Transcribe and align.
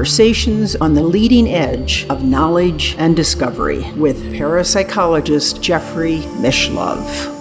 Conversations 0.00 0.76
on 0.76 0.94
the 0.94 1.02
leading 1.02 1.46
edge 1.46 2.06
of 2.08 2.24
knowledge 2.24 2.94
and 2.96 3.14
discovery 3.14 3.82
with 3.92 4.16
parapsychologist 4.32 5.60
Jeffrey 5.60 6.20
Mishlove. 6.40 7.39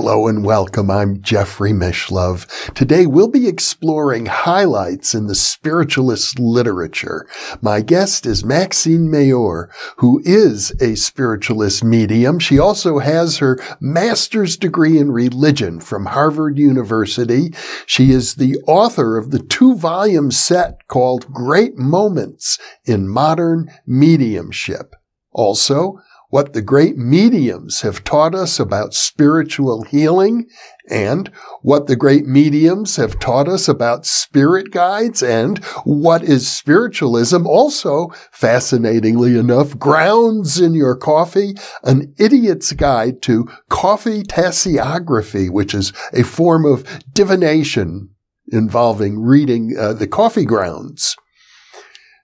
Hello 0.00 0.28
and 0.28 0.44
welcome. 0.44 0.92
I'm 0.92 1.20
Jeffrey 1.22 1.72
Mishlove. 1.72 2.46
Today 2.72 3.04
we'll 3.04 3.26
be 3.26 3.48
exploring 3.48 4.26
highlights 4.26 5.12
in 5.12 5.26
the 5.26 5.34
spiritualist 5.34 6.38
literature. 6.38 7.26
My 7.60 7.80
guest 7.80 8.24
is 8.24 8.44
Maxine 8.44 9.10
Meilleur, 9.10 9.68
who 9.96 10.22
is 10.24 10.70
a 10.80 10.94
spiritualist 10.94 11.82
medium. 11.82 12.38
She 12.38 12.60
also 12.60 13.00
has 13.00 13.38
her 13.38 13.58
master's 13.80 14.56
degree 14.56 14.98
in 14.98 15.10
religion 15.10 15.80
from 15.80 16.06
Harvard 16.06 16.58
University. 16.58 17.52
She 17.84 18.12
is 18.12 18.36
the 18.36 18.56
author 18.68 19.18
of 19.18 19.32
the 19.32 19.40
two 19.40 19.74
volume 19.74 20.30
set 20.30 20.86
called 20.86 21.26
Great 21.32 21.76
Moments 21.76 22.56
in 22.84 23.08
Modern 23.08 23.68
Mediumship. 23.84 24.94
Also, 25.32 26.00
what 26.30 26.52
the 26.52 26.62
great 26.62 26.96
mediums 26.96 27.80
have 27.80 28.04
taught 28.04 28.34
us 28.34 28.60
about 28.60 28.92
spiritual 28.92 29.82
healing 29.82 30.46
and 30.90 31.30
what 31.62 31.86
the 31.86 31.96
great 31.96 32.26
mediums 32.26 32.96
have 32.96 33.18
taught 33.18 33.48
us 33.48 33.68
about 33.68 34.04
spirit 34.04 34.70
guides 34.70 35.22
and 35.22 35.58
what 35.84 36.22
is 36.22 36.50
spiritualism 36.50 37.46
also, 37.46 38.08
fascinatingly 38.30 39.38
enough, 39.38 39.78
grounds 39.78 40.60
in 40.60 40.74
your 40.74 40.96
coffee, 40.96 41.54
an 41.82 42.14
idiot's 42.18 42.72
guide 42.72 43.22
to 43.22 43.48
coffee 43.68 44.22
tasseography, 44.22 45.50
which 45.50 45.74
is 45.74 45.92
a 46.12 46.22
form 46.22 46.64
of 46.64 46.84
divination 47.12 48.10
involving 48.50 49.20
reading 49.20 49.74
uh, 49.78 49.92
the 49.92 50.06
coffee 50.06 50.44
grounds. 50.44 51.16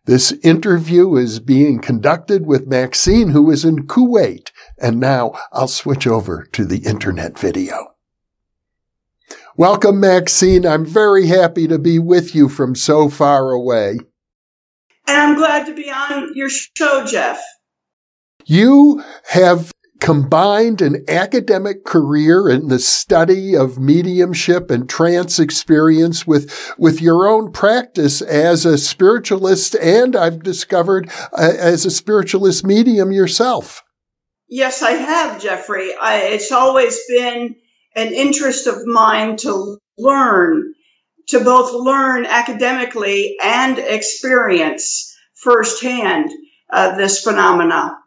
This 0.06 0.32
interview 0.42 1.16
is 1.16 1.40
being 1.40 1.78
conducted 1.78 2.44
with 2.44 2.66
Maxine, 2.66 3.28
who 3.28 3.50
is 3.50 3.64
in 3.64 3.86
Kuwait. 3.86 4.50
And 4.78 5.00
now 5.00 5.32
I'll 5.50 5.68
switch 5.68 6.06
over 6.06 6.46
to 6.52 6.66
the 6.66 6.80
internet 6.80 7.38
video. 7.38 7.94
Welcome, 9.56 10.00
Maxine. 10.00 10.66
I'm 10.66 10.84
very 10.84 11.28
happy 11.28 11.66
to 11.68 11.78
be 11.78 11.98
with 11.98 12.34
you 12.34 12.50
from 12.50 12.74
so 12.74 13.08
far 13.08 13.50
away. 13.50 13.98
And 15.06 15.16
I'm 15.16 15.36
glad 15.36 15.66
to 15.66 15.74
be 15.74 15.90
on 15.90 16.34
your 16.34 16.50
show, 16.50 17.06
Jeff. 17.06 17.42
You 18.44 19.02
have 19.28 19.72
combined 20.00 20.82
an 20.82 21.04
academic 21.08 21.84
career 21.84 22.48
in 22.48 22.68
the 22.68 22.78
study 22.78 23.56
of 23.56 23.78
mediumship 23.78 24.70
and 24.70 24.88
trance 24.88 25.38
experience 25.38 26.26
with, 26.26 26.74
with 26.76 27.00
your 27.00 27.26
own 27.26 27.52
practice 27.52 28.20
as 28.20 28.66
a 28.66 28.76
spiritualist 28.76 29.74
and 29.76 30.14
I've 30.14 30.42
discovered 30.42 31.10
uh, 31.32 31.52
as 31.58 31.86
a 31.86 31.90
spiritualist 31.90 32.64
medium 32.66 33.12
yourself. 33.12 33.82
Yes, 34.48 34.82
I 34.82 34.92
have, 34.92 35.42
Jeffrey. 35.42 35.92
I, 36.00 36.18
it's 36.34 36.52
always 36.52 37.00
been 37.08 37.56
an 37.96 38.12
interest 38.12 38.66
of 38.66 38.86
mine 38.86 39.36
to 39.38 39.78
learn, 39.96 40.74
to 41.28 41.42
both 41.42 41.72
learn 41.72 42.26
academically 42.26 43.36
and 43.42 43.78
experience 43.78 45.16
firsthand 45.34 46.30
uh, 46.70 46.96
this 46.96 47.22
phenomena. 47.22 47.98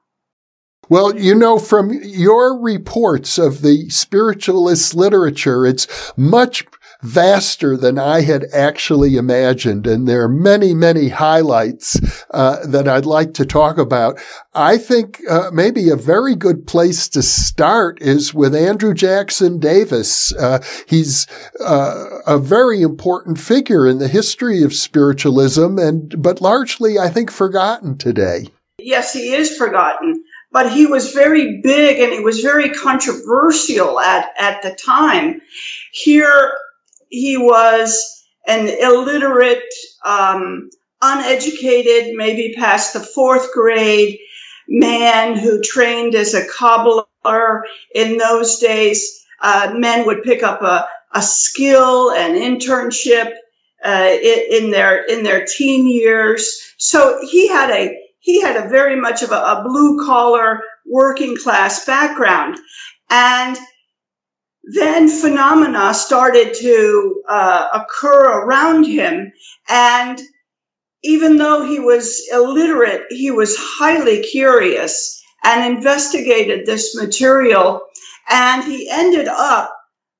Well, 0.89 1.17
you 1.17 1.35
know, 1.35 1.59
from 1.59 1.91
your 2.03 2.59
reports 2.59 3.37
of 3.37 3.61
the 3.61 3.89
spiritualist 3.89 4.95
literature, 4.95 5.65
it's 5.65 6.13
much 6.15 6.65
vaster 7.01 7.77
than 7.77 7.99
I 7.99 8.21
had 8.21 8.45
actually 8.53 9.17
imagined. 9.17 9.85
And 9.85 10.07
there 10.07 10.23
are 10.23 10.29
many, 10.29 10.73
many 10.73 11.09
highlights 11.09 11.99
uh, 12.31 12.65
that 12.65 12.87
I'd 12.87 13.05
like 13.05 13.33
to 13.35 13.45
talk 13.45 13.77
about. 13.77 14.19
I 14.53 14.77
think 14.77 15.21
uh, 15.29 15.51
maybe 15.53 15.89
a 15.89 15.95
very 15.95 16.35
good 16.35 16.65
place 16.65 17.07
to 17.09 17.21
start 17.21 18.01
is 18.01 18.33
with 18.33 18.55
Andrew 18.55 18.93
Jackson 18.93 19.59
Davis. 19.59 20.33
Uh, 20.33 20.59
he's 20.87 21.27
uh, 21.63 22.05
a 22.25 22.39
very 22.39 22.81
important 22.81 23.39
figure 23.39 23.87
in 23.87 23.99
the 23.99 24.07
history 24.07 24.63
of 24.63 24.73
spiritualism, 24.73 25.77
and 25.77 26.21
but 26.21 26.41
largely, 26.41 26.97
I 26.97 27.09
think, 27.09 27.29
forgotten 27.29 27.97
today. 27.97 28.47
Yes, 28.79 29.13
he 29.13 29.33
is 29.33 29.55
forgotten 29.55 30.23
but 30.51 30.71
he 30.71 30.85
was 30.85 31.13
very 31.13 31.61
big 31.61 31.99
and 31.99 32.13
he 32.13 32.19
was 32.19 32.41
very 32.41 32.69
controversial 32.69 33.99
at, 33.99 34.29
at 34.39 34.61
the 34.61 34.71
time. 34.71 35.41
Here 35.91 36.53
he 37.09 37.37
was 37.37 38.25
an 38.45 38.67
illiterate, 38.67 39.73
um, 40.05 40.69
uneducated, 41.01 42.15
maybe 42.15 42.55
past 42.57 42.93
the 42.93 42.99
fourth 42.99 43.53
grade 43.53 44.19
man 44.67 45.37
who 45.37 45.61
trained 45.61 46.15
as 46.15 46.33
a 46.33 46.47
cobbler. 46.47 47.03
In 47.93 48.17
those 48.17 48.59
days, 48.59 49.25
uh, 49.41 49.73
men 49.75 50.05
would 50.05 50.23
pick 50.23 50.43
up 50.43 50.61
a, 50.61 50.87
a 51.11 51.21
skill, 51.21 52.11
an 52.11 52.35
internship 52.35 53.33
uh, 53.83 54.15
in 54.21 54.71
their 54.71 55.03
in 55.03 55.23
their 55.23 55.45
teen 55.45 55.87
years. 55.87 56.73
So 56.77 57.19
he 57.29 57.47
had 57.47 57.69
a 57.69 58.06
he 58.19 58.41
had 58.41 58.57
a 58.57 58.69
very 58.69 58.95
much 58.95 59.23
of 59.23 59.31
a, 59.31 59.35
a 59.35 59.63
blue 59.67 60.05
collar 60.05 60.61
working 60.85 61.37
class 61.37 61.85
background. 61.85 62.57
And 63.09 63.57
then 64.63 65.07
phenomena 65.07 65.93
started 65.93 66.53
to 66.55 67.23
uh, 67.27 67.67
occur 67.73 68.43
around 68.43 68.85
him. 68.85 69.31
And 69.69 70.19
even 71.03 71.37
though 71.37 71.65
he 71.65 71.79
was 71.79 72.27
illiterate, 72.31 73.03
he 73.09 73.31
was 73.31 73.55
highly 73.57 74.23
curious 74.23 75.23
and 75.43 75.77
investigated 75.77 76.65
this 76.65 76.95
material. 76.95 77.81
And 78.29 78.63
he 78.63 78.89
ended 78.89 79.27
up, 79.27 79.73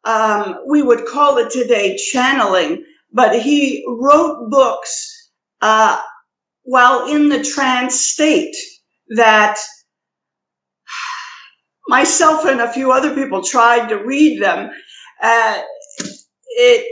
um, 0.05 0.59
we 0.67 0.81
would 0.81 1.05
call 1.05 1.39
it 1.39 1.51
today 1.51 1.97
channeling, 1.97 2.85
but 3.11 3.41
he 3.41 3.83
wrote 3.85 4.49
books 4.49 5.29
uh, 5.61 5.99
while 6.67 7.07
in 7.07 7.29
the 7.29 7.41
trance 7.41 8.01
state 8.01 8.53
that 9.15 9.57
myself 11.87 12.43
and 12.43 12.59
a 12.59 12.73
few 12.73 12.91
other 12.91 13.15
people 13.15 13.41
tried 13.41 13.87
to 13.87 13.95
read 13.95 14.41
them. 14.41 14.69
Uh, 15.23 15.61
it, 16.49 16.85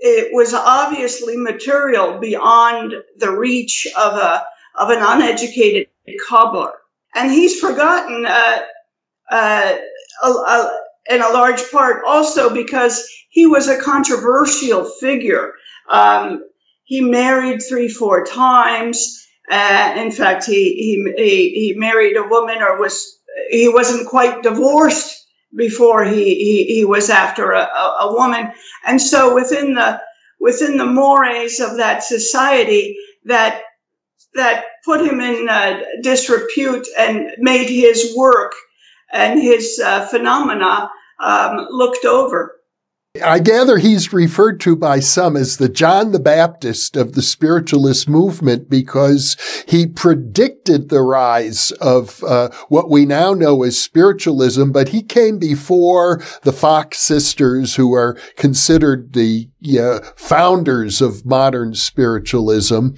it 0.00 0.34
was 0.34 0.52
obviously 0.52 1.36
material 1.36 2.18
beyond 2.18 2.92
the 3.18 3.30
reach 3.30 3.86
of 3.96 4.14
a 4.14 4.44
of 4.76 4.90
an 4.90 4.98
uneducated 5.00 5.86
cobbler, 6.28 6.72
and 7.14 7.30
he's 7.30 7.60
forgotten 7.60 8.26
uh, 8.26 8.58
uh, 9.30 9.76
a, 10.24 10.28
a, 10.28 10.78
in 11.08 11.22
a 11.22 11.28
large 11.28 11.70
part 11.70 12.02
also 12.04 12.52
because 12.52 13.08
he 13.28 13.46
was 13.46 13.68
a 13.68 13.80
controversial 13.80 14.84
figure. 14.84 15.52
Um, 15.88 16.42
he 16.92 17.00
married 17.00 17.62
three, 17.62 17.88
four 17.88 18.22
times. 18.22 19.26
Uh, 19.50 19.94
in 19.96 20.10
fact, 20.10 20.44
he, 20.44 20.74
he, 20.74 21.14
he, 21.16 21.50
he 21.54 21.74
married 21.74 22.18
a 22.18 22.28
woman 22.28 22.58
or 22.60 22.78
was, 22.78 23.18
he 23.48 23.66
wasn't 23.66 24.06
quite 24.06 24.42
divorced 24.42 25.26
before 25.56 26.04
he, 26.04 26.34
he, 26.34 26.64
he 26.64 26.84
was 26.84 27.08
after 27.08 27.52
a, 27.52 27.62
a, 27.62 28.12
woman. 28.12 28.52
And 28.86 29.00
so 29.00 29.34
within 29.34 29.72
the, 29.72 30.02
within 30.38 30.76
the 30.76 30.84
mores 30.84 31.60
of 31.60 31.78
that 31.78 32.02
society 32.02 32.98
that, 33.24 33.62
that 34.34 34.66
put 34.84 35.00
him 35.00 35.22
in 35.22 35.48
uh, 35.48 35.80
disrepute 36.02 36.88
and 36.98 37.30
made 37.38 37.70
his 37.70 38.14
work 38.14 38.52
and 39.10 39.40
his 39.40 39.80
uh, 39.82 40.06
phenomena 40.08 40.90
um, 41.18 41.68
looked 41.70 42.04
over. 42.04 42.54
I 43.20 43.40
gather 43.40 43.76
he's 43.76 44.14
referred 44.14 44.58
to 44.60 44.74
by 44.74 45.00
some 45.00 45.36
as 45.36 45.58
the 45.58 45.68
John 45.68 46.12
the 46.12 46.18
Baptist 46.18 46.96
of 46.96 47.12
the 47.12 47.20
spiritualist 47.20 48.08
movement 48.08 48.70
because 48.70 49.36
he 49.68 49.86
predicted 49.86 50.88
the 50.88 51.02
rise 51.02 51.72
of 51.72 52.24
uh, 52.24 52.48
what 52.70 52.88
we 52.88 53.04
now 53.04 53.34
know 53.34 53.64
as 53.64 53.78
spiritualism, 53.78 54.70
but 54.70 54.88
he 54.88 55.02
came 55.02 55.38
before 55.38 56.22
the 56.40 56.54
Fox 56.54 57.00
sisters, 57.00 57.74
who 57.74 57.92
are 57.92 58.14
considered 58.36 59.12
the 59.12 59.50
uh, 59.78 60.00
founders 60.16 61.02
of 61.02 61.26
modern 61.26 61.74
spiritualism, 61.74 62.88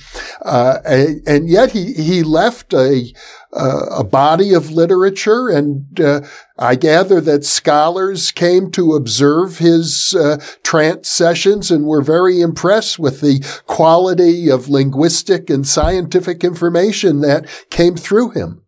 uh, 0.43 0.79
and, 0.85 1.27
and, 1.27 1.49
yet 1.49 1.73
he 1.73 1.93
he 1.93 2.23
left 2.23 2.73
a 2.73 3.13
uh, 3.55 3.87
a 3.91 4.05
body 4.05 4.53
of 4.53 4.71
literature, 4.71 5.49
and 5.49 6.01
uh, 6.01 6.23
I 6.59 6.75
gather 6.75 7.21
that 7.21 7.45
scholars 7.45 8.33
came 8.33 8.71
to 8.73 8.95
observe 8.95 9.59
his 9.59 10.15
uh, 10.19 10.39
trance 10.63 11.09
sessions 11.09 11.71
and 11.71 11.87
were 11.87 12.03
very 12.03 12.41
impressed 12.41 12.99
with 12.99 13.21
the 13.21 13.45
quality 13.67 14.51
of 14.51 14.69
linguistic 14.69 15.51
and 15.51 15.67
scientific 15.67 16.43
information 16.43 17.21
that 17.21 17.47
came 17.71 17.97
through 17.97 18.31
him. 18.31 18.63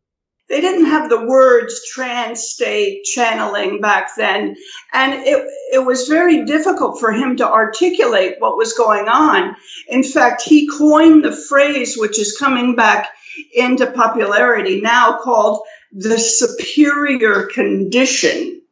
they 0.49 0.61
didn't 0.61 0.87
have 0.87 1.11
the 1.11 1.27
words 1.27 1.85
trance 1.93 2.43
state 2.43 3.03
channeling 3.05 3.81
back 3.81 4.11
then. 4.17 4.55
And 4.93 5.15
it, 5.15 5.45
it 5.73 5.85
was 5.85 6.07
very 6.07 6.45
difficult 6.45 7.01
for 7.01 7.13
him 7.13 7.37
to 7.39 7.49
articulate 7.49 8.37
what 8.39 8.57
was 8.57 8.73
going 8.73 9.09
on. 9.09 9.57
In 9.89 10.05
fact, 10.05 10.43
he 10.43 10.69
coined 10.69 11.25
the 11.25 11.33
phrase, 11.33 11.97
which 11.99 12.19
is 12.21 12.37
coming 12.39 12.77
back 12.77 13.09
into 13.55 13.91
popularity 13.91 14.81
now, 14.81 15.19
called 15.23 15.61
the 15.93 16.19
superior 16.19 17.47
condition. 17.47 18.63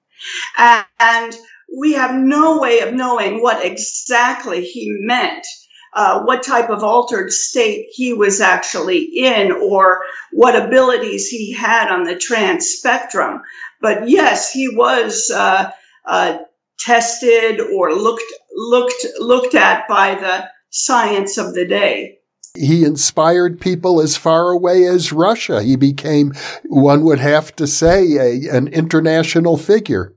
And 0.56 1.36
we 1.76 1.94
have 1.94 2.14
no 2.14 2.60
way 2.60 2.80
of 2.80 2.94
knowing 2.94 3.42
what 3.42 3.64
exactly 3.64 4.64
he 4.64 4.96
meant 5.00 5.46
uh, 5.94 6.22
what 6.24 6.42
type 6.42 6.70
of 6.70 6.82
altered 6.82 7.32
state 7.32 7.86
he 7.92 8.12
was 8.12 8.40
actually 8.40 8.98
in 8.98 9.52
or 9.52 10.02
what 10.32 10.60
abilities 10.60 11.28
he 11.28 11.52
had 11.52 11.88
on 11.88 12.02
the 12.02 12.16
trance 12.16 12.66
spectrum. 12.66 13.42
But 13.80 14.08
yes, 14.08 14.52
he 14.52 14.68
was 14.68 15.30
uh, 15.30 15.70
uh, 16.04 16.38
tested 16.78 17.60
or 17.60 17.94
looked 17.94 18.24
looked 18.52 19.06
looked 19.20 19.54
at 19.54 19.86
by 19.88 20.16
the 20.16 20.50
science 20.70 21.38
of 21.38 21.54
the 21.54 21.66
day. 21.66 22.13
He 22.56 22.84
inspired 22.84 23.60
people 23.60 24.00
as 24.00 24.16
far 24.16 24.50
away 24.50 24.86
as 24.86 25.12
Russia. 25.12 25.62
He 25.62 25.76
became, 25.76 26.34
one 26.64 27.04
would 27.04 27.18
have 27.18 27.54
to 27.56 27.66
say, 27.66 28.16
a, 28.16 28.56
an 28.56 28.68
international 28.68 29.56
figure. 29.56 30.14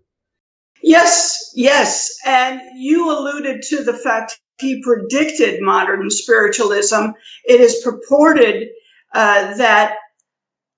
Yes, 0.84 1.52
yes. 1.56 2.16
And 2.26 2.62
you 2.76 3.12
alluded 3.12 3.64
to 3.70 3.84
the 3.84 3.94
fact 3.94 4.40
he 4.60 4.84
predicted 4.84 5.62
modern 5.62 6.10
spiritualism. 6.10 7.12
It 7.44 7.62
is 7.62 7.82
purported 7.84 8.70
uh, 9.14 9.58
that 9.58 9.96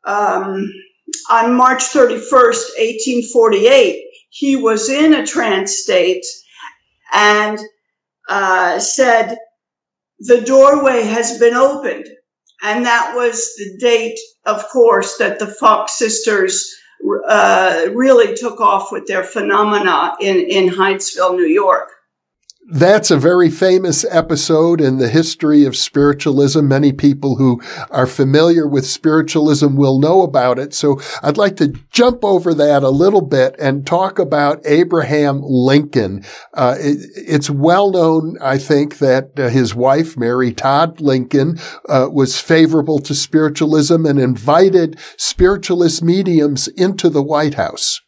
um, 0.06 0.72
on 1.30 1.56
March 1.56 1.84
31st, 1.84 2.32
1848, 2.32 4.06
he 4.30 4.56
was 4.56 4.90
in 4.90 5.14
a 5.14 5.26
trance 5.26 5.78
state 5.78 6.26
and 7.12 7.60
uh, 8.28 8.80
said, 8.80 9.38
The 10.20 10.42
doorway 10.42 11.04
has 11.04 11.40
been 11.40 11.54
opened. 11.54 12.08
And 12.62 12.86
that 12.86 13.14
was 13.16 13.56
the 13.56 13.78
date, 13.80 14.20
of 14.46 14.68
course, 14.70 15.18
that 15.18 15.40
the 15.40 15.48
Fox 15.48 15.98
sisters 15.98 16.76
uh, 17.26 17.88
really 17.94 18.36
took 18.36 18.60
off 18.60 18.92
with 18.92 19.08
their 19.08 19.24
phenomena 19.24 20.16
in, 20.20 20.38
in 20.38 20.68
Hydesville, 20.68 21.36
New 21.36 21.46
York. 21.46 21.90
That's 22.72 23.10
a 23.10 23.18
very 23.18 23.50
famous 23.50 24.06
episode 24.12 24.80
in 24.80 24.98
the 24.98 25.10
history 25.10 25.66
of 25.66 25.76
spiritualism. 25.76 26.68
Many 26.68 26.92
people 26.92 27.36
who 27.36 27.60
are 27.90 28.06
familiar 28.06 28.68
with 28.68 28.86
spiritualism 28.86 29.76
will 29.76 30.00
know 30.00 30.22
about 30.22 30.60
it. 30.60 30.76
So 30.76 31.02
I'd 31.24 31.38
like 31.38 31.56
to 31.58 31.74
jump 31.90 32.24
over 32.24 32.54
that 32.54 32.84
a 32.84 32.90
little 32.90 33.22
bit 33.22 33.56
and 33.58 33.88
talk 33.88 34.20
about 34.20 34.62
Abraham 34.66 35.42
Lincoln. 35.42 36.24
Uh, 36.54 36.76
it, 36.78 37.10
it's 37.16 37.50
well 37.50 37.90
known, 37.90 38.38
I 38.40 38.60
think, 38.60 39.00
that 39.00 39.40
uh, 39.40 39.50
his 39.50 39.74
wife, 39.74 40.16
Mary 40.16 40.54
Todd 40.54 41.02
Lincoln, 41.02 41.58
uh, 41.88 42.08
was 42.12 42.40
favorable 42.40 43.00
to 43.00 43.16
spiritualism 43.16 44.06
and 44.06 44.20
invited 44.20 45.00
spiritualist 45.18 46.04
mediums 46.04 46.68
into 46.68 47.10
the 47.10 47.24
White 47.24 47.56
House. 47.56 48.00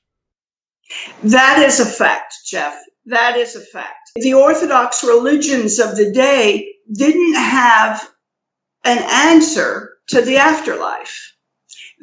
That 1.24 1.64
is 1.66 1.80
a 1.80 1.86
fact, 1.86 2.36
Jeff. 2.46 2.76
That 3.08 3.38
is 3.38 3.56
a 3.56 3.62
fact 3.62 4.01
the 4.16 4.34
Orthodox 4.34 5.04
religions 5.04 5.80
of 5.80 5.96
the 5.96 6.12
day 6.12 6.74
didn't 6.92 7.36
have 7.36 8.08
an 8.84 8.98
answer 9.00 9.94
to 10.10 10.22
the 10.22 10.38
afterlife. 10.38 11.34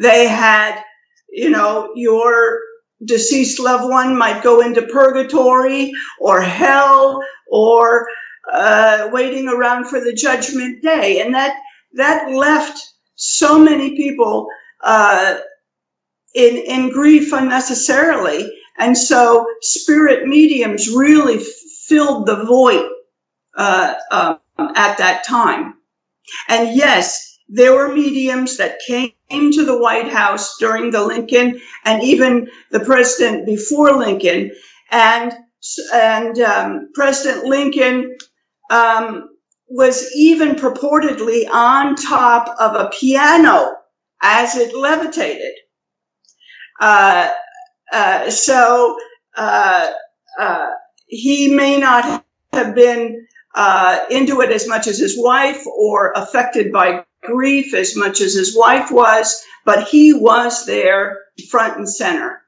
They 0.01 0.27
had, 0.27 0.83
you 1.29 1.51
know, 1.51 1.93
your 1.95 2.61
deceased 3.05 3.61
loved 3.61 3.89
one 3.89 4.17
might 4.17 4.43
go 4.43 4.61
into 4.61 4.83
purgatory 4.83 5.93
or 6.21 6.41
hell 6.41 7.23
or 7.51 8.09
uh, 8.51 9.09
waiting 9.13 9.49
around 9.49 9.87
for 9.87 10.01
the 10.01 10.15
judgment 10.15 10.83
day. 10.83 11.21
And 11.21 11.35
that, 11.35 11.57
that 11.95 12.31
left 12.31 12.81
so 13.15 13.59
many 13.59 13.97
people 13.97 14.49
uh, 14.83 15.39
in, 16.35 16.57
in 16.57 16.91
grief 16.91 17.33
unnecessarily. 17.33 18.51
And 18.79 18.97
so 18.97 19.47
spirit 19.61 20.27
mediums 20.27 20.89
really 20.89 21.45
filled 21.89 22.27
the 22.27 22.45
void 22.45 22.89
uh, 23.57 23.95
um, 24.11 24.39
at 24.59 24.99
that 24.99 25.25
time. 25.25 25.75
And 26.49 26.77
yes, 26.77 27.39
there 27.49 27.75
were 27.75 27.95
mediums 27.95 28.59
that 28.59 28.81
came 28.87 29.13
to 29.31 29.65
the 29.65 29.79
White 29.79 30.09
House 30.09 30.57
during 30.59 30.91
the 30.91 31.05
Lincoln 31.05 31.61
and 31.85 32.03
even 32.03 32.51
the 32.71 32.81
president 32.81 33.47
before 33.47 33.93
Lincoln. 33.93 34.53
And, 34.91 35.33
and 35.93 36.39
um, 36.41 36.91
President 36.95 37.47
Lincoln 37.47 38.17
um, 38.71 39.31
was 39.69 40.15
even 40.15 40.57
purportedly 40.57 41.49
on 41.49 41.97
top 41.97 42.55
of 42.61 42.75
a 42.75 42.91
piano 42.91 43.73
as 44.23 44.57
it 44.57 44.75
levitated. 44.75 45.55
Uh, 46.81 47.31
uh, 47.93 48.31
so, 48.31 48.99
uh, 49.37 49.91
uh 50.39 50.71
he 51.09 51.55
may 51.55 51.79
not 51.79 52.25
have 52.53 52.75
been 52.75 53.27
uh, 53.55 54.05
into 54.11 54.41
it 54.41 54.51
as 54.53 54.69
much 54.69 54.87
as 54.87 54.99
his 54.99 55.19
wife 55.19 55.67
or 55.67 56.13
affected 56.15 56.73
by 56.73 57.05
grief 57.23 57.75
as 57.75 57.97
much 57.97 58.21
as 58.21 58.35
his 58.35 58.57
wife 58.57 58.91
was, 58.91 59.43
but 59.65 59.89
he 59.89 60.13
was 60.13 60.67
there 60.67 61.19
front 61.51 61.77
and 61.77 61.89
center. 61.89 62.43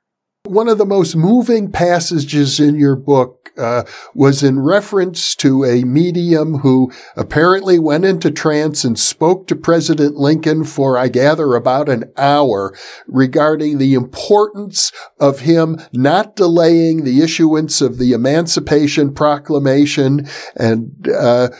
One 0.44 0.68
of 0.68 0.78
the 0.78 0.86
most 0.86 1.14
moving 1.14 1.70
passages 1.70 2.58
in 2.58 2.76
your 2.76 2.96
book 2.96 3.40
uh, 3.58 3.84
was 4.14 4.42
in 4.42 4.60
reference 4.60 5.34
to 5.34 5.64
a 5.64 5.84
medium 5.84 6.58
who 6.58 6.90
apparently 7.14 7.78
went 7.78 8.06
into 8.06 8.30
trance 8.30 8.82
and 8.82 8.98
spoke 8.98 9.46
to 9.46 9.54
President 9.56 10.16
Lincoln 10.16 10.64
for, 10.64 10.96
I 10.96 11.08
gather, 11.08 11.54
about 11.54 11.90
an 11.90 12.04
hour 12.16 12.74
regarding 13.06 13.76
the 13.76 13.92
importance 13.92 14.92
of 15.18 15.40
him 15.40 15.78
not 15.92 16.36
delaying 16.36 17.04
the 17.04 17.20
issuance 17.20 17.82
of 17.82 17.98
the 17.98 18.12
Emancipation 18.12 19.12
Proclamation 19.12 20.26
and 20.56 21.06
uh, 21.08 21.50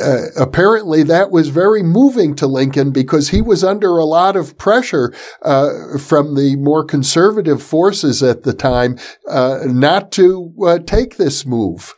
uh, 0.00 0.26
apparently 0.36 1.02
that 1.02 1.30
was 1.30 1.48
very 1.48 1.82
moving 1.82 2.34
to 2.36 2.46
Lincoln 2.46 2.90
because 2.90 3.28
he 3.28 3.40
was 3.40 3.62
under 3.62 3.98
a 3.98 4.04
lot 4.04 4.36
of 4.36 4.58
pressure 4.58 5.14
uh, 5.42 5.98
from 5.98 6.34
the 6.34 6.56
more 6.56 6.84
conservative 6.84 7.62
forces 7.62 8.22
at 8.22 8.42
the 8.42 8.52
time 8.52 8.98
uh, 9.28 9.60
not 9.64 10.12
to 10.12 10.52
uh, 10.66 10.78
take 10.78 11.16
this 11.16 11.46
move. 11.46 11.94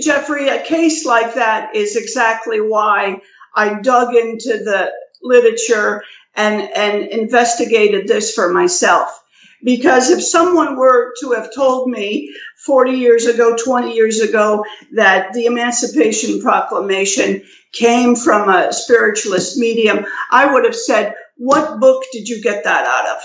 Jeffrey, 0.00 0.48
a 0.48 0.62
case 0.62 1.04
like 1.04 1.34
that 1.34 1.76
is 1.76 1.96
exactly 1.96 2.60
why 2.60 3.20
I 3.54 3.80
dug 3.80 4.14
into 4.14 4.58
the 4.64 4.90
literature 5.22 6.02
and, 6.34 6.62
and 6.62 7.06
investigated 7.08 8.08
this 8.08 8.34
for 8.34 8.52
myself. 8.52 9.20
Because 9.62 10.10
if 10.10 10.22
someone 10.22 10.76
were 10.76 11.14
to 11.20 11.32
have 11.32 11.54
told 11.54 11.88
me 11.88 12.34
40 12.66 12.92
years 12.92 13.26
ago, 13.26 13.56
20 13.56 13.94
years 13.94 14.20
ago, 14.20 14.64
that 14.92 15.32
the 15.32 15.46
Emancipation 15.46 16.40
Proclamation 16.40 17.42
came 17.72 18.16
from 18.16 18.48
a 18.48 18.72
spiritualist 18.72 19.58
medium, 19.58 20.06
I 20.30 20.52
would 20.52 20.64
have 20.64 20.76
said, 20.76 21.14
What 21.36 21.80
book 21.80 22.04
did 22.12 22.28
you 22.28 22.40
get 22.42 22.64
that 22.64 22.86
out 22.86 23.16
of? 23.16 23.22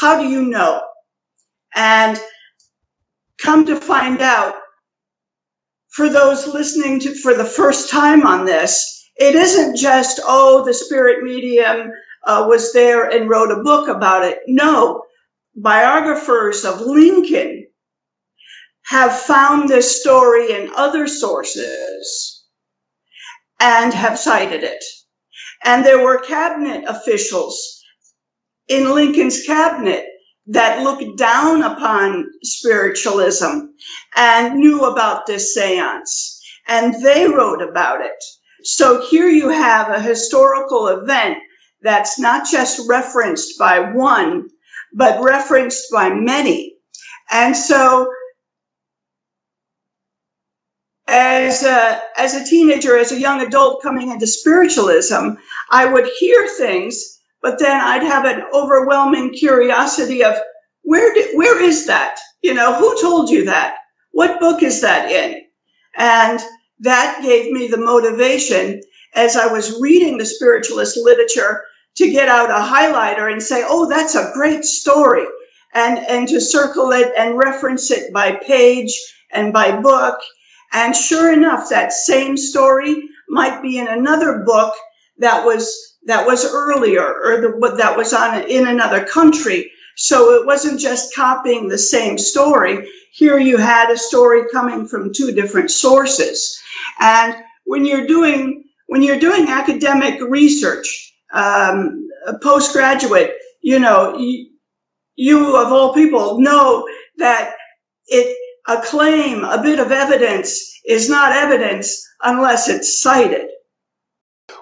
How 0.00 0.20
do 0.20 0.28
you 0.28 0.42
know? 0.42 0.82
And 1.74 2.20
come 3.40 3.66
to 3.66 3.76
find 3.76 4.20
out, 4.20 4.56
for 5.90 6.08
those 6.08 6.46
listening 6.46 7.00
to 7.00 7.14
for 7.14 7.34
the 7.34 7.44
first 7.44 7.90
time 7.90 8.26
on 8.26 8.44
this, 8.46 9.10
it 9.16 9.34
isn't 9.34 9.76
just, 9.76 10.20
oh, 10.24 10.64
the 10.64 10.72
spirit 10.74 11.22
medium 11.22 11.92
uh, 12.24 12.46
was 12.48 12.72
there 12.72 13.10
and 13.10 13.28
wrote 13.28 13.50
a 13.52 13.62
book 13.62 13.88
about 13.88 14.24
it. 14.24 14.38
No, 14.46 15.02
biographers 15.54 16.64
of 16.64 16.80
Lincoln 16.80 17.61
have 18.84 19.12
found 19.12 19.68
this 19.68 20.00
story 20.00 20.52
in 20.52 20.72
other 20.74 21.06
sources 21.06 22.44
and 23.60 23.94
have 23.94 24.18
cited 24.18 24.64
it. 24.64 24.84
And 25.64 25.84
there 25.84 26.02
were 26.04 26.18
cabinet 26.18 26.84
officials 26.86 27.82
in 28.68 28.94
Lincoln's 28.94 29.44
cabinet 29.44 30.06
that 30.48 30.82
looked 30.82 31.16
down 31.16 31.62
upon 31.62 32.26
spiritualism 32.42 33.66
and 34.16 34.54
knew 34.56 34.84
about 34.84 35.26
this 35.26 35.54
seance. 35.54 36.40
And 36.66 37.02
they 37.02 37.28
wrote 37.28 37.62
about 37.62 38.04
it. 38.04 38.24
So 38.64 39.06
here 39.08 39.28
you 39.28 39.48
have 39.48 39.90
a 39.90 40.00
historical 40.00 40.88
event 40.88 41.38
that's 41.82 42.18
not 42.18 42.48
just 42.48 42.88
referenced 42.88 43.58
by 43.58 43.92
one, 43.92 44.48
but 44.92 45.22
referenced 45.22 45.90
by 45.92 46.10
many. 46.10 46.76
And 47.30 47.56
so 47.56 48.12
as 51.12 51.62
a, 51.62 52.00
as 52.16 52.34
a 52.34 52.44
teenager, 52.44 52.96
as 52.96 53.12
a 53.12 53.20
young 53.20 53.42
adult 53.42 53.82
coming 53.82 54.10
into 54.10 54.26
spiritualism, 54.26 55.32
I 55.70 55.84
would 55.84 56.08
hear 56.18 56.48
things, 56.48 57.20
but 57.42 57.58
then 57.58 57.78
I'd 57.78 58.02
have 58.02 58.24
an 58.24 58.42
overwhelming 58.54 59.34
curiosity 59.34 60.24
of 60.24 60.36
where 60.82 61.12
did, 61.12 61.36
where 61.36 61.62
is 61.62 61.86
that? 61.86 62.18
You 62.40 62.54
know, 62.54 62.74
who 62.74 63.00
told 63.00 63.28
you 63.28 63.44
that? 63.44 63.76
What 64.12 64.40
book 64.40 64.62
is 64.62 64.80
that 64.80 65.10
in? 65.10 65.42
And 65.96 66.40
that 66.80 67.20
gave 67.22 67.52
me 67.52 67.68
the 67.68 67.76
motivation 67.76 68.80
as 69.14 69.36
I 69.36 69.48
was 69.48 69.80
reading 69.80 70.16
the 70.16 70.24
spiritualist 70.24 70.96
literature 70.96 71.62
to 71.96 72.10
get 72.10 72.28
out 72.28 72.48
a 72.48 72.54
highlighter 72.54 73.30
and 73.30 73.42
say, 73.42 73.62
oh, 73.66 73.86
that's 73.86 74.14
a 74.14 74.32
great 74.32 74.64
story. 74.64 75.26
And, 75.74 75.98
and 75.98 76.28
to 76.28 76.40
circle 76.40 76.90
it 76.92 77.12
and 77.18 77.36
reference 77.36 77.90
it 77.90 78.14
by 78.14 78.32
page 78.32 78.98
and 79.30 79.52
by 79.52 79.78
book. 79.78 80.18
And 80.72 80.96
sure 80.96 81.32
enough, 81.32 81.70
that 81.70 81.92
same 81.92 82.36
story 82.36 83.08
might 83.28 83.62
be 83.62 83.78
in 83.78 83.88
another 83.88 84.42
book 84.44 84.74
that 85.18 85.44
was, 85.44 85.98
that 86.06 86.26
was 86.26 86.50
earlier 86.50 87.02
or 87.02 87.40
the, 87.40 87.74
that 87.78 87.96
was 87.96 88.12
on 88.12 88.42
in 88.44 88.66
another 88.66 89.04
country. 89.04 89.70
So 89.96 90.40
it 90.40 90.46
wasn't 90.46 90.80
just 90.80 91.14
copying 91.14 91.68
the 91.68 91.78
same 91.78 92.16
story. 92.16 92.88
Here 93.12 93.38
you 93.38 93.58
had 93.58 93.90
a 93.90 93.98
story 93.98 94.42
coming 94.50 94.88
from 94.88 95.12
two 95.12 95.32
different 95.32 95.70
sources. 95.70 96.58
And 96.98 97.34
when 97.64 97.84
you're 97.84 98.06
doing, 98.06 98.64
when 98.86 99.02
you're 99.02 99.20
doing 99.20 99.48
academic 99.48 100.20
research, 100.22 101.12
um, 101.32 102.08
postgraduate, 102.42 103.34
you 103.60 103.78
know, 103.78 104.16
you, 104.16 104.48
you 105.16 105.56
of 105.56 105.72
all 105.72 105.92
people 105.92 106.40
know 106.40 106.88
that 107.18 107.54
it, 108.06 108.36
a 108.68 108.80
claim, 108.82 109.44
a 109.44 109.62
bit 109.62 109.78
of 109.78 109.90
evidence 109.90 110.72
is 110.86 111.08
not 111.08 111.32
evidence 111.32 112.06
unless 112.22 112.68
it's 112.68 113.02
cited. 113.02 113.48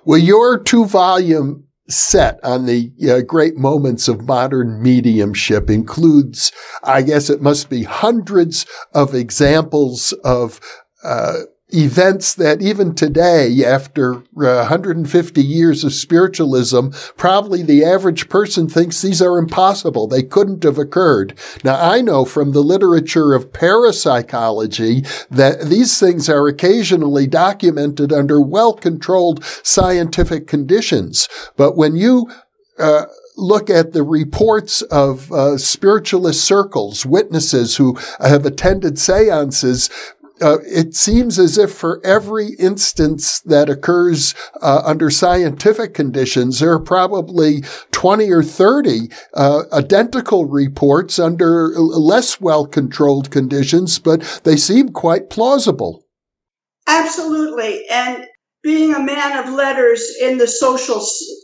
Well, 0.04 0.18
your 0.18 0.58
two 0.58 0.86
volume 0.86 1.66
set 1.88 2.38
on 2.44 2.66
the 2.66 2.92
uh, 3.08 3.20
great 3.22 3.56
moments 3.56 4.08
of 4.08 4.26
modern 4.26 4.82
mediumship 4.82 5.68
includes, 5.68 6.52
I 6.82 7.02
guess 7.02 7.28
it 7.28 7.42
must 7.42 7.68
be 7.68 7.82
hundreds 7.82 8.64
of 8.94 9.14
examples 9.14 10.12
of 10.24 10.60
uh, 11.04 11.40
events 11.72 12.34
that 12.34 12.62
even 12.62 12.94
today, 12.94 13.64
after 13.64 14.16
uh, 14.16 14.22
150 14.66 15.42
years 15.42 15.84
of 15.84 15.92
spiritualism, 15.92 16.88
probably 17.16 17.62
the 17.62 17.84
average 17.84 18.28
person 18.28 18.68
thinks 18.68 19.02
these 19.02 19.22
are 19.22 19.38
impossible. 19.38 20.06
They 20.06 20.22
couldn't 20.22 20.64
have 20.64 20.78
occurred. 20.78 21.38
Now, 21.64 21.80
I 21.80 22.00
know 22.00 22.24
from 22.24 22.52
the 22.52 22.62
literature 22.62 23.34
of 23.34 23.52
parapsychology 23.52 25.04
that 25.30 25.62
these 25.66 25.98
things 25.98 26.28
are 26.28 26.48
occasionally 26.48 27.26
documented 27.26 28.12
under 28.12 28.40
well-controlled 28.40 29.44
scientific 29.62 30.46
conditions. 30.46 31.28
But 31.56 31.76
when 31.76 31.96
you 31.96 32.30
uh, 32.78 33.06
look 33.36 33.70
at 33.70 33.92
the 33.92 34.02
reports 34.02 34.82
of 34.82 35.32
uh, 35.32 35.56
spiritualist 35.58 36.44
circles, 36.44 37.06
witnesses 37.06 37.76
who 37.76 37.98
have 38.20 38.44
attended 38.46 38.98
seances, 38.98 39.90
uh, 40.40 40.58
it 40.66 40.94
seems 40.94 41.38
as 41.38 41.58
if 41.58 41.72
for 41.72 42.00
every 42.04 42.54
instance 42.58 43.40
that 43.40 43.68
occurs 43.68 44.34
uh, 44.60 44.82
under 44.84 45.10
scientific 45.10 45.94
conditions, 45.94 46.60
there 46.60 46.72
are 46.72 46.80
probably 46.80 47.62
20 47.92 48.30
or 48.30 48.42
30 48.42 49.10
uh, 49.34 49.62
identical 49.72 50.46
reports 50.46 51.18
under 51.18 51.68
less 51.78 52.40
well 52.40 52.66
controlled 52.66 53.30
conditions, 53.30 53.98
but 53.98 54.40
they 54.44 54.56
seem 54.56 54.90
quite 54.90 55.30
plausible. 55.30 56.04
Absolutely. 56.86 57.86
And 57.90 58.26
being 58.62 58.94
a 58.94 59.00
man 59.00 59.38
of 59.38 59.52
letters 59.52 60.04
in 60.20 60.38
the 60.38 60.48
social 60.48 61.00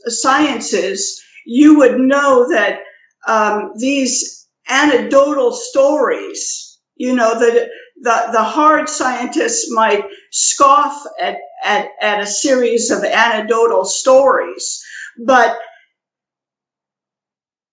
sciences, 0.06 1.22
you 1.46 1.78
would 1.78 1.98
know 1.98 2.48
that 2.50 2.80
um, 3.26 3.72
these 3.76 4.46
anecdotal 4.68 5.52
stories, 5.52 6.78
you 6.96 7.14
know, 7.14 7.38
that 7.38 7.68
the, 8.00 8.28
the 8.32 8.42
hard 8.42 8.88
scientists 8.88 9.70
might 9.72 10.04
scoff 10.30 11.02
at, 11.20 11.38
at, 11.64 11.88
at 12.00 12.20
a 12.20 12.26
series 12.26 12.90
of 12.90 13.04
anecdotal 13.04 13.84
stories, 13.84 14.84
but 15.24 15.56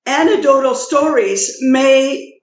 anecdotal 0.05 0.75
stories 0.75 1.57
may 1.61 2.39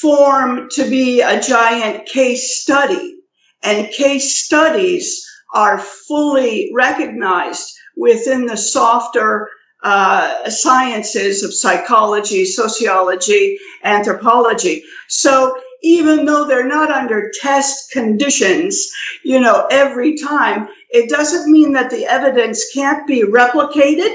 form 0.00 0.68
to 0.72 0.88
be 0.88 1.20
a 1.20 1.40
giant 1.40 2.06
case 2.06 2.60
study 2.60 3.16
and 3.62 3.92
case 3.92 4.44
studies 4.44 5.26
are 5.52 5.78
fully 5.78 6.70
recognized 6.74 7.74
within 7.96 8.46
the 8.46 8.56
softer 8.56 9.48
uh, 9.82 10.50
sciences 10.50 11.42
of 11.42 11.54
psychology, 11.54 12.44
sociology, 12.44 13.58
anthropology. 13.82 14.84
So 15.08 15.56
even 15.82 16.24
though 16.24 16.46
they're 16.46 16.66
not 16.66 16.90
under 16.90 17.30
test 17.40 17.90
conditions, 17.90 18.90
you 19.24 19.40
know, 19.40 19.66
every 19.70 20.16
time, 20.16 20.68
it 20.90 21.08
doesn't 21.08 21.50
mean 21.50 21.72
that 21.72 21.90
the 21.90 22.06
evidence 22.06 22.72
can't 22.72 23.06
be 23.06 23.22
replicated 23.22 24.14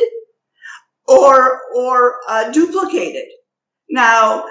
or, 1.08 1.62
or 1.76 2.20
uh, 2.28 2.52
duplicated. 2.52 3.28
Now, 3.90 4.46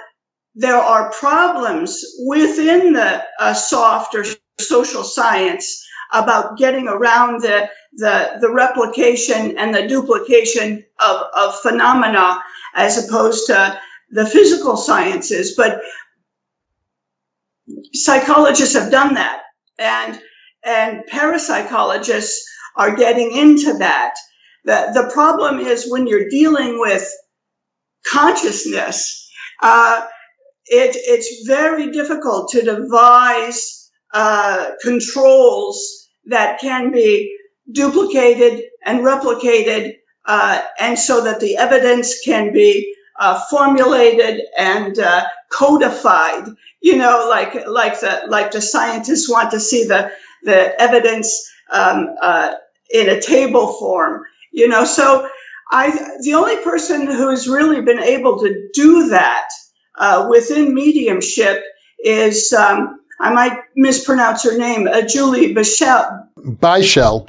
there 0.55 0.77
are 0.77 1.13
problems 1.13 2.05
within 2.27 2.93
the 2.93 3.25
uh, 3.39 3.55
soft 3.55 4.15
or 4.15 4.25
social 4.59 5.05
science 5.05 5.87
about 6.13 6.59
getting 6.59 6.89
around 6.89 7.41
the, 7.41 7.69
the, 7.95 8.39
the 8.41 8.53
replication 8.53 9.57
and 9.57 9.75
the 9.75 9.87
duplication 9.87 10.85
of, 10.99 11.27
of 11.35 11.61
phenomena 11.61 12.43
as 12.75 13.07
opposed 13.07 13.47
to 13.47 13.81
the 14.11 14.27
physical 14.27 14.77
sciences. 14.77 15.55
But 15.57 15.81
psychologists 17.95 18.75
have 18.75 18.91
done 18.91 19.15
that. 19.15 19.43
And 19.79 20.21
and 20.63 21.03
parapsychologists 21.11 22.37
are 22.77 22.95
getting 22.97 23.37
into 23.37 23.79
that. 23.79 24.15
The 24.65 24.91
the 24.95 25.11
problem 25.13 25.59
is 25.61 25.91
when 25.91 26.07
you're 26.07 26.29
dealing 26.29 26.79
with 26.79 27.09
consciousness 28.07 29.31
uh, 29.63 30.07
it, 30.67 30.97
it's 30.97 31.47
very 31.47 31.91
difficult 31.91 32.51
to 32.51 32.63
devise 32.63 33.91
uh, 34.15 34.71
controls 34.83 36.09
that 36.27 36.61
can 36.61 36.93
be 36.93 37.37
duplicated 37.71 38.63
and 38.85 39.01
replicated 39.01 39.95
uh, 40.27 40.63
and 40.79 40.99
so 40.99 41.25
that 41.25 41.41
the 41.41 41.57
evidence 41.57 42.21
can 42.21 42.53
be 42.53 42.95
uh, 43.19 43.41
formulated 43.51 44.43
and 44.57 44.99
uh, 44.99 45.25
codified 45.51 46.47
you 46.81 46.97
know, 46.97 47.27
like 47.29 47.67
like 47.67 48.01
the 48.01 48.23
like 48.29 48.53
the 48.53 48.61
scientists 48.61 49.29
want 49.29 49.51
to 49.53 49.61
see 49.61 49.85
the 49.85 50.11
the 50.43 50.81
evidence 50.81 51.51
um, 51.71 52.17
uh, 52.21 52.55
in 52.91 53.09
a 53.09 53.21
table 53.21 53.75
form. 53.75 54.25
You 54.51 54.69
know, 54.69 54.85
so 54.85 55.29
I 55.71 55.91
the 56.23 56.35
only 56.35 56.57
person 56.63 57.07
who's 57.07 57.49
really 57.49 57.83
been 57.83 58.01
able 58.01 58.41
to 58.41 58.71
do 58.73 59.09
that 59.11 59.49
uh, 59.97 60.27
within 60.31 60.75
mediumship 60.75 61.63
is 62.03 62.53
um, 62.55 63.01
I 63.21 63.33
might 63.33 63.59
mispronounce 63.77 64.45
her 64.45 64.57
name, 64.57 64.89
uh, 64.89 65.03
Julie 65.03 65.55
Beischel. 65.55 66.29
Beischel. 66.39 67.29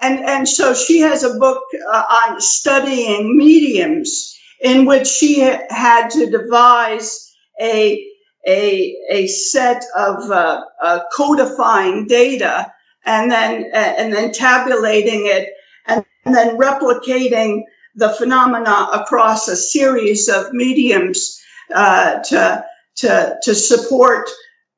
And 0.00 0.18
and 0.18 0.48
so 0.48 0.74
she 0.74 1.00
has 1.00 1.22
a 1.22 1.38
book 1.38 1.62
uh, 1.88 2.04
on 2.10 2.40
studying 2.40 3.36
mediums 3.36 4.36
in 4.60 4.84
which 4.84 5.06
she 5.06 5.40
had 5.40 6.08
to 6.10 6.30
devise 6.30 7.34
a 7.60 8.06
a, 8.46 8.96
a 9.10 9.26
set 9.26 9.84
of 9.94 10.30
uh, 10.30 10.62
uh, 10.82 11.00
codifying 11.14 12.06
data 12.06 12.72
and 13.04 13.30
then 13.30 13.70
uh, 13.72 13.76
and 13.76 14.12
then 14.12 14.32
tabulating 14.32 15.26
it 15.26 15.50
and, 15.86 16.04
and, 16.24 16.34
then 16.34 16.56
replicating 16.56 17.62
the 17.96 18.08
phenomena 18.08 18.88
across 18.94 19.48
a 19.48 19.56
series 19.56 20.28
of 20.28 20.52
mediums 20.52 21.40
uh, 21.74 22.20
to 22.20 22.64
to 22.96 23.36
to 23.42 23.54
support 23.54 24.28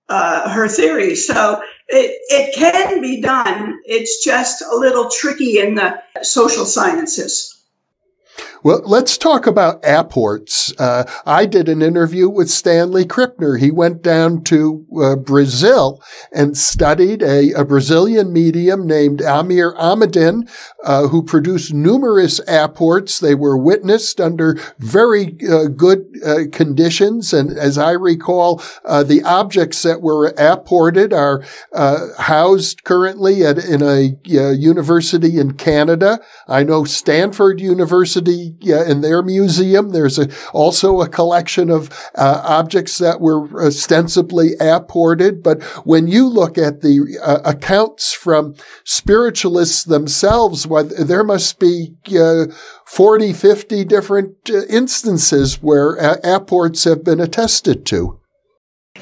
uh, 0.08 0.48
her 0.48 0.68
theory. 0.68 1.14
So 1.14 1.62
it, 1.88 2.20
it 2.28 2.54
can 2.54 3.00
be 3.00 3.20
done. 3.20 3.80
It's 3.84 4.24
just 4.24 4.62
a 4.62 4.74
little 4.74 5.08
tricky 5.10 5.58
in 5.58 5.74
the 5.74 6.02
social 6.22 6.66
sciences. 6.66 7.61
Well, 8.64 8.82
let's 8.84 9.18
talk 9.18 9.48
about 9.48 9.80
apports. 9.82 10.72
Uh, 10.78 11.02
I 11.26 11.46
did 11.46 11.68
an 11.68 11.82
interview 11.82 12.28
with 12.28 12.48
Stanley 12.48 13.04
Krippner. 13.04 13.58
He 13.58 13.72
went 13.72 14.02
down 14.02 14.44
to 14.44 14.86
uh, 15.02 15.16
Brazil 15.16 16.00
and 16.30 16.56
studied 16.56 17.22
a, 17.24 17.50
a, 17.54 17.64
Brazilian 17.64 18.32
medium 18.32 18.86
named 18.86 19.20
Amyr 19.20 19.72
Amiden, 19.72 20.48
uh, 20.84 21.08
who 21.08 21.24
produced 21.24 21.74
numerous 21.74 22.40
apports. 22.46 23.18
They 23.18 23.34
were 23.34 23.58
witnessed 23.58 24.20
under 24.20 24.56
very 24.78 25.36
uh, 25.50 25.66
good 25.66 26.06
uh, 26.24 26.42
conditions. 26.52 27.32
And 27.32 27.58
as 27.58 27.78
I 27.78 27.92
recall, 27.92 28.62
uh, 28.84 29.02
the 29.02 29.24
objects 29.24 29.82
that 29.82 30.02
were 30.02 30.34
apported 30.38 31.12
are 31.12 31.42
housed 32.18 32.84
currently 32.84 33.44
at, 33.44 33.58
in 33.58 33.82
a 33.82 34.16
university 34.24 35.40
in 35.40 35.54
Canada. 35.54 36.20
I 36.46 36.62
know 36.62 36.84
Stanford 36.84 37.60
University 37.60 38.51
uh, 38.66 38.84
in 38.84 39.00
their 39.00 39.22
museum. 39.22 39.90
There's 39.90 40.18
a, 40.18 40.28
also 40.52 41.00
a 41.00 41.08
collection 41.08 41.70
of 41.70 41.90
uh, 42.14 42.42
objects 42.44 42.98
that 42.98 43.20
were 43.20 43.64
ostensibly 43.64 44.52
apported. 44.60 45.42
But 45.42 45.62
when 45.84 46.06
you 46.06 46.28
look 46.28 46.58
at 46.58 46.80
the 46.80 47.18
uh, 47.22 47.40
accounts 47.44 48.12
from 48.12 48.54
spiritualists 48.84 49.84
themselves, 49.84 50.66
there 50.98 51.24
must 51.24 51.58
be 51.58 51.94
uh, 52.18 52.46
40, 52.86 53.32
50 53.32 53.84
different 53.84 54.36
uh, 54.50 54.64
instances 54.68 55.62
where 55.62 55.94
apports 56.24 56.84
have 56.84 57.04
been 57.04 57.20
attested 57.20 57.86
to. 57.86 58.18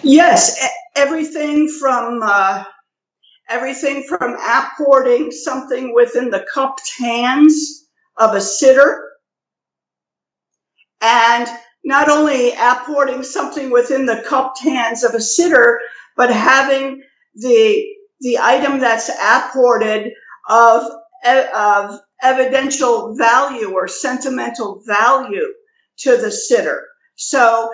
Yes, 0.03 0.59
everything 0.97 1.69
from 1.81 2.23
everything 3.51 4.05
from 4.09 4.37
apporting 4.49 5.33
something 5.33 5.93
within 5.95 6.31
the 6.31 6.47
cupped 6.55 6.89
hands 6.99 7.89
of 8.17 8.35
a 8.35 8.41
sitter 8.41 9.10
and 11.01 11.49
not 11.85 12.09
only 12.09 12.53
apporting 12.53 13.23
something 13.23 13.71
within 13.71 14.07
the 14.07 14.25
cupped 14.27 14.61
hands 14.61 15.03
of 15.03 15.15
a 15.15 15.21
sitter, 15.21 15.81
but 16.17 16.31
having 16.31 17.03
the 17.35 17.87
the 18.21 18.39
item 18.39 18.81
that's 18.81 19.09
apported 19.09 20.13
of, 20.47 20.85
of 21.55 22.01
evidential 22.23 23.15
value 23.17 23.73
or 23.73 23.89
sentimental 23.89 24.83
value 24.87 25.55
to 25.97 26.19
the 26.19 26.31
sitter. 26.31 26.87
So 27.15 27.71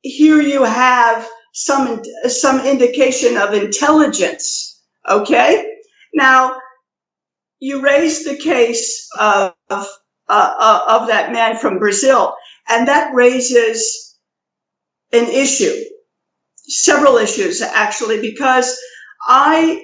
here 0.00 0.40
you 0.40 0.64
have 0.64 1.28
some 1.52 2.02
some 2.26 2.64
indication 2.64 3.36
of 3.36 3.52
intelligence 3.52 4.70
Okay? 5.08 5.72
Now, 6.14 6.56
you 7.58 7.82
raised 7.82 8.26
the 8.26 8.36
case 8.36 9.08
of, 9.18 9.54
uh, 10.30 10.54
uh, 10.60 11.00
of 11.00 11.08
that 11.08 11.32
man 11.32 11.58
from 11.58 11.80
Brazil, 11.80 12.36
and 12.68 12.88
that 12.88 13.14
raises 13.14 14.16
an 15.12 15.26
issue, 15.26 15.74
several 16.58 17.18
issues 17.18 17.62
actually, 17.62 18.20
because 18.20 18.78
I 19.26 19.82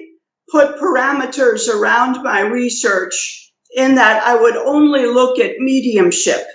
put 0.51 0.79
parameters 0.79 1.69
around 1.69 2.23
my 2.23 2.41
research 2.41 3.51
in 3.75 3.95
that 3.95 4.23
I 4.23 4.41
would 4.41 4.57
only 4.57 5.05
look 5.07 5.39
at 5.39 5.59
mediumship. 5.59 6.45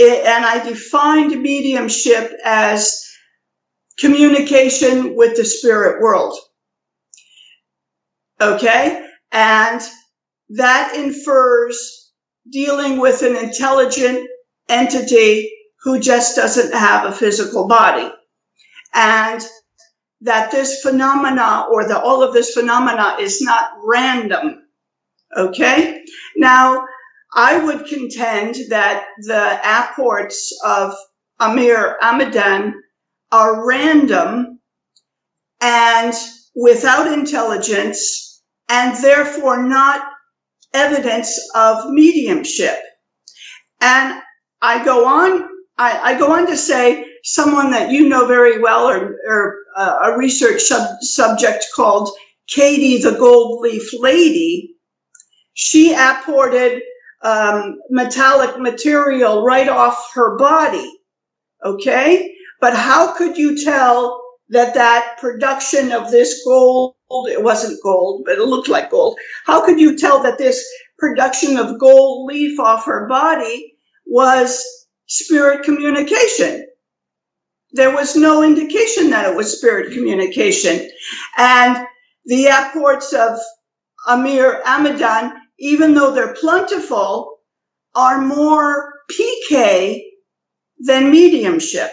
and 0.00 0.44
I 0.44 0.64
defined 0.64 1.40
mediumship 1.42 2.32
as 2.44 3.02
communication 4.00 5.16
with 5.16 5.36
the 5.36 5.44
spirit 5.44 6.02
world. 6.02 6.36
Okay. 8.40 9.06
And 9.32 9.80
that 10.50 10.94
infers 10.96 12.03
dealing 12.50 12.98
with 12.98 13.22
an 13.22 13.36
intelligent 13.36 14.28
entity 14.68 15.50
who 15.82 16.00
just 16.00 16.36
doesn't 16.36 16.72
have 16.72 17.06
a 17.06 17.12
physical 17.12 17.68
body. 17.68 18.10
And 18.94 19.42
that 20.22 20.50
this 20.50 20.80
phenomena 20.80 21.66
or 21.70 21.86
the, 21.86 22.00
all 22.00 22.22
of 22.22 22.32
this 22.32 22.54
phenomena 22.54 23.16
is 23.20 23.42
not 23.42 23.72
random. 23.84 24.62
Okay. 25.36 26.02
Now, 26.36 26.86
I 27.34 27.58
would 27.58 27.86
contend 27.86 28.56
that 28.70 29.06
the 29.18 29.60
apports 29.64 30.58
of 30.64 30.94
Amyr 31.40 31.96
Amiden 32.00 32.74
are 33.32 33.66
random 33.66 34.60
and 35.60 36.14
without 36.54 37.12
intelligence 37.12 38.40
and 38.68 38.96
therefore 39.02 39.62
not 39.62 40.13
evidence 40.74 41.38
of 41.54 41.90
mediumship. 41.90 42.76
And 43.80 44.20
I 44.60 44.84
go 44.84 45.06
on, 45.06 45.48
I, 45.78 46.14
I 46.14 46.18
go 46.18 46.32
on 46.32 46.46
to 46.48 46.56
say 46.56 47.06
someone 47.22 47.70
that 47.72 47.90
you 47.90 48.08
know 48.08 48.26
very 48.26 48.60
well 48.60 48.88
or, 48.88 49.16
or 49.28 49.56
uh, 49.76 49.98
a 50.04 50.18
research 50.18 50.62
sub- 50.62 51.00
subject 51.02 51.66
called 51.74 52.10
Katie 52.48 53.02
the 53.02 53.12
Gold 53.12 53.62
Leaf 53.62 53.90
Lady. 53.98 54.74
She 55.54 55.94
apported 55.94 56.82
um, 57.22 57.78
metallic 57.90 58.58
material 58.58 59.44
right 59.44 59.68
off 59.68 60.12
her 60.14 60.36
body. 60.36 60.90
Okay. 61.64 62.34
But 62.60 62.74
how 62.76 63.14
could 63.14 63.38
you 63.38 63.64
tell 63.64 64.23
that 64.50 64.74
that 64.74 65.16
production 65.20 65.92
of 65.92 66.10
this 66.10 66.42
gold, 66.44 66.94
it 67.28 67.42
wasn't 67.42 67.82
gold, 67.82 68.24
but 68.26 68.38
it 68.38 68.44
looked 68.44 68.68
like 68.68 68.90
gold. 68.90 69.18
How 69.46 69.64
could 69.64 69.80
you 69.80 69.96
tell 69.96 70.22
that 70.24 70.38
this 70.38 70.64
production 70.98 71.58
of 71.58 71.78
gold 71.78 72.26
leaf 72.26 72.60
off 72.60 72.86
her 72.86 73.08
body 73.08 73.74
was 74.06 74.64
spirit 75.06 75.64
communication? 75.64 76.66
There 77.72 77.94
was 77.94 78.16
no 78.16 78.42
indication 78.42 79.10
that 79.10 79.30
it 79.30 79.36
was 79.36 79.58
spirit 79.58 79.92
communication. 79.94 80.90
And 81.36 81.86
the 82.26 82.46
apports 82.46 83.12
of 83.12 83.38
Amyr 84.08 84.62
Amiden, 84.66 85.32
even 85.58 85.94
though 85.94 86.12
they're 86.14 86.34
plentiful, 86.34 87.38
are 87.94 88.20
more 88.20 88.92
PK 89.10 90.02
than 90.80 91.10
mediumship. 91.10 91.90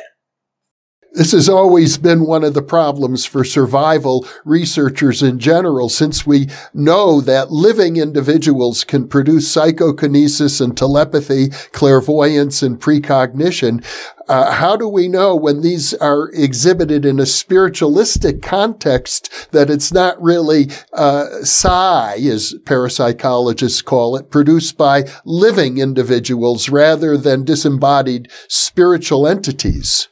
This 1.14 1.34
has 1.34 1.50
always 1.50 1.98
been 1.98 2.26
one 2.26 2.46
of 2.46 2.54
the 2.54 2.62
problems 2.62 3.26
for 3.26 3.44
survival 3.44 4.26
researchers 4.46 5.22
in 5.22 5.40
general, 5.40 5.90
since 5.90 6.26
we 6.26 6.48
know 6.74 7.20
that 7.20 7.52
living 7.52 7.98
individuals 7.98 8.86
can 8.86 9.10
produce 9.10 9.52
psychokinesis 9.52 10.62
and 10.62 10.76
telepathy, 10.76 11.50
clairvoyance 11.74 12.64
and 12.64 12.80
precognition. 12.80 13.84
Uh, 14.30 14.54
how 14.54 14.78
do 14.78 14.88
we 14.88 15.10
know 15.10 15.36
when 15.36 15.60
these 15.60 15.94
are 15.96 16.30
exhibited 16.30 17.04
in 17.04 17.20
a 17.20 17.26
spiritualistic 17.26 18.42
context 18.42 19.50
that 19.52 19.70
it's 19.70 19.92
not 19.92 20.22
really 20.22 20.70
uh, 20.94 21.44
psi, 21.44 22.16
as 22.20 22.56
parapsychologists 22.64 23.84
call 23.84 24.16
it, 24.16 24.32
produced 24.32 24.78
by 24.78 25.04
living 25.26 25.78
individuals 25.78 26.70
rather 26.70 27.18
than 27.18 27.44
disembodied 27.44 28.32
spiritual 28.48 29.28
entities? 29.28 30.08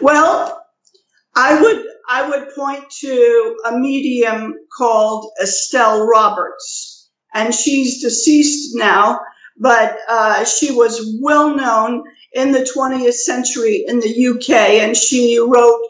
Well, 0.00 0.64
I 1.34 1.60
would 1.60 1.86
I 2.08 2.28
would 2.28 2.54
point 2.54 2.90
to 3.00 3.56
a 3.66 3.78
medium 3.78 4.54
called 4.76 5.32
Estelle 5.42 6.06
Roberts, 6.06 7.08
and 7.32 7.54
she's 7.54 8.02
deceased 8.02 8.76
now, 8.76 9.20
but 9.58 9.96
uh, 10.08 10.44
she 10.44 10.70
was 10.70 11.18
well 11.20 11.56
known 11.56 12.04
in 12.32 12.52
the 12.52 12.68
20th 12.76 13.14
century 13.14 13.84
in 13.86 14.00
the 14.00 14.26
UK, 14.28 14.50
and 14.82 14.96
she 14.96 15.38
wrote 15.38 15.80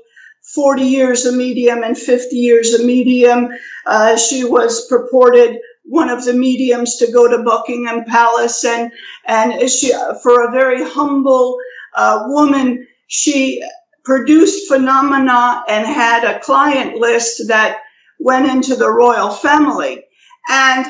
40 0.55 0.83
years 0.83 1.27
a 1.27 1.33
medium 1.33 1.83
and 1.83 1.97
50 1.97 2.37
years 2.37 2.75
a 2.75 2.85
medium. 2.85 3.49
Uh, 3.87 4.16
she 4.16 4.44
was 4.44 4.87
purported 4.87 5.59
one 5.85 6.09
of 6.09 6.25
the 6.25 6.33
mediums 6.33 6.97
to 6.97 7.11
go 7.12 7.29
to 7.29 7.42
Buckingham 7.42 8.05
Palace, 8.05 8.64
and 8.64 8.92
and 9.27 9.68
she 9.70 9.92
for 10.23 10.49
a 10.49 10.53
very 10.53 10.83
humble 10.83 11.59
uh, 11.94 12.25
woman 12.27 12.87
she 13.14 13.62
produced 14.05 14.68
phenomena 14.68 15.64
and 15.68 15.87
had 15.87 16.24
a 16.24 16.40
client 16.40 16.96
list 16.96 17.44
that 17.48 17.79
went 18.20 18.46
into 18.48 18.77
the 18.77 18.90
royal 18.90 19.31
family. 19.31 20.05
And 20.50 20.87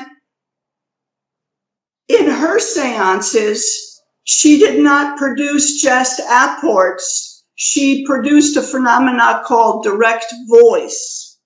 in 2.09 2.27
her 2.27 2.59
seances, 2.59 4.01
she 4.23 4.59
did 4.59 4.81
not 4.83 5.17
produce 5.17 5.81
just 5.81 6.19
apports. 6.19 7.43
She 7.55 8.05
produced 8.05 8.57
a 8.57 8.63
phenomena 8.63 9.43
called 9.45 9.83
direct 9.83 10.33
voice. 10.49 11.37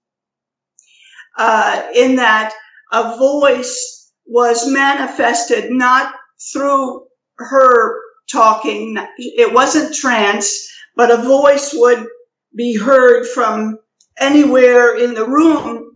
Uh, 1.38 1.84
in 1.96 2.18
that 2.18 2.54
a 2.92 3.18
voice 3.18 4.12
was 4.28 4.68
manifested 4.72 5.72
not 5.72 6.14
through 6.54 7.06
her 7.38 8.00
talking. 8.32 8.98
It 9.18 9.54
wasn't 9.54 9.96
trance, 9.96 10.70
but 10.96 11.12
a 11.12 11.22
voice 11.22 11.74
would 11.74 12.08
be 12.56 12.78
heard 12.78 13.28
from 13.28 13.80
anywhere 14.20 14.96
in 14.98 15.14
the 15.14 15.28
room 15.28 15.90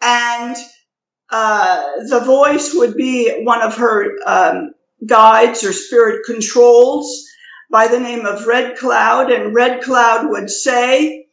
and 0.00 0.56
uh, 1.30 1.82
the 2.08 2.20
voice 2.20 2.74
would 2.74 2.96
be 2.96 3.42
one 3.44 3.62
of 3.62 3.76
her 3.76 4.16
um, 4.26 4.72
guides 5.06 5.64
or 5.64 5.72
spirit 5.72 6.24
controls 6.24 7.26
by 7.70 7.88
the 7.88 8.00
name 8.00 8.24
of 8.24 8.46
Red 8.46 8.76
Cloud. 8.78 9.30
And 9.30 9.54
Red 9.54 9.82
Cloud 9.82 10.30
would 10.30 10.48
say, 10.48 11.26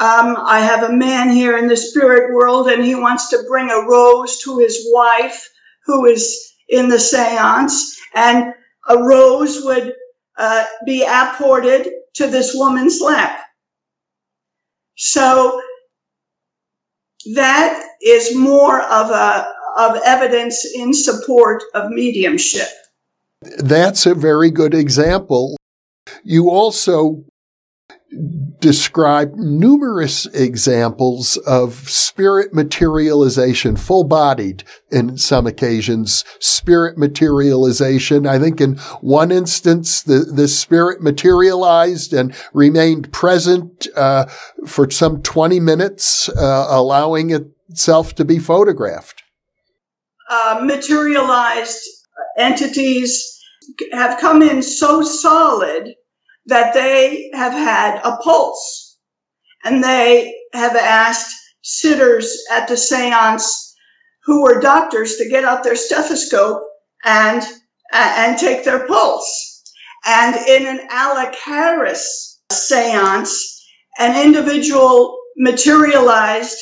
um, 0.00 0.36
I 0.38 0.60
have 0.60 0.84
a 0.84 0.92
man 0.92 1.30
here 1.30 1.58
in 1.58 1.68
the 1.68 1.76
spirit 1.76 2.32
world 2.34 2.68
and 2.68 2.82
he 2.82 2.94
wants 2.94 3.30
to 3.30 3.44
bring 3.48 3.70
a 3.70 3.86
rose 3.86 4.38
to 4.44 4.58
his 4.58 4.88
wife 4.90 5.50
who 5.84 6.06
is 6.06 6.54
in 6.68 6.88
the 6.88 6.98
seance. 6.98 8.00
And 8.14 8.54
a 8.88 8.98
rose 8.98 9.64
would 9.64 9.94
uh, 10.38 10.64
be 10.84 11.04
apported 11.04 11.88
to 12.14 12.26
this 12.26 12.52
woman's 12.54 13.00
lap. 13.00 13.40
So 14.96 15.60
that 17.34 17.82
is 18.02 18.36
more 18.36 18.80
of 18.80 19.10
a 19.10 19.52
of 19.78 19.98
evidence 20.04 20.66
in 20.74 20.92
support 20.92 21.62
of 21.74 21.90
mediumship. 21.90 22.68
That's 23.58 24.04
a 24.04 24.14
very 24.14 24.50
good 24.50 24.74
example. 24.74 25.56
You 26.24 26.50
also 26.50 27.24
describe 28.62 29.34
numerous 29.34 30.24
examples 30.26 31.36
of 31.38 31.74
spirit 31.90 32.54
materialization, 32.54 33.76
full 33.76 34.04
bodied 34.04 34.62
in 34.90 35.18
some 35.18 35.48
occasions, 35.48 36.24
spirit 36.38 36.96
materialization. 36.96 38.24
I 38.24 38.38
think 38.38 38.60
in 38.60 38.76
one 39.00 39.32
instance, 39.32 40.02
the, 40.02 40.20
the 40.20 40.46
spirit 40.46 41.02
materialized 41.02 42.12
and 42.12 42.34
remained 42.54 43.12
present 43.12 43.88
uh, 43.96 44.26
for 44.66 44.88
some 44.90 45.22
20 45.22 45.58
minutes, 45.58 46.28
uh, 46.28 46.66
allowing 46.70 47.30
itself 47.30 48.14
to 48.14 48.24
be 48.24 48.38
photographed. 48.38 49.24
Uh, 50.30 50.60
materialized 50.62 51.84
entities 52.38 53.40
have 53.92 54.20
come 54.20 54.40
in 54.40 54.62
so 54.62 55.02
solid 55.02 55.94
that 56.46 56.74
they 56.74 57.30
have 57.34 57.52
had 57.52 58.00
a 58.04 58.16
pulse 58.16 58.98
and 59.64 59.82
they 59.82 60.34
have 60.52 60.76
asked 60.76 61.34
sitters 61.62 62.44
at 62.50 62.68
the 62.68 62.76
seance 62.76 63.74
who 64.24 64.42
were 64.42 64.60
doctors 64.60 65.16
to 65.16 65.28
get 65.28 65.44
out 65.44 65.64
their 65.64 65.76
stethoscope 65.76 66.62
and 67.04 67.42
and 67.92 68.38
take 68.38 68.64
their 68.64 68.86
pulse. 68.86 69.62
And 70.06 70.34
in 70.48 70.66
an 70.66 70.88
Alec 70.90 71.34
Harris 71.36 72.40
seance, 72.50 73.64
an 73.98 74.24
individual 74.24 75.18
materialized 75.36 76.56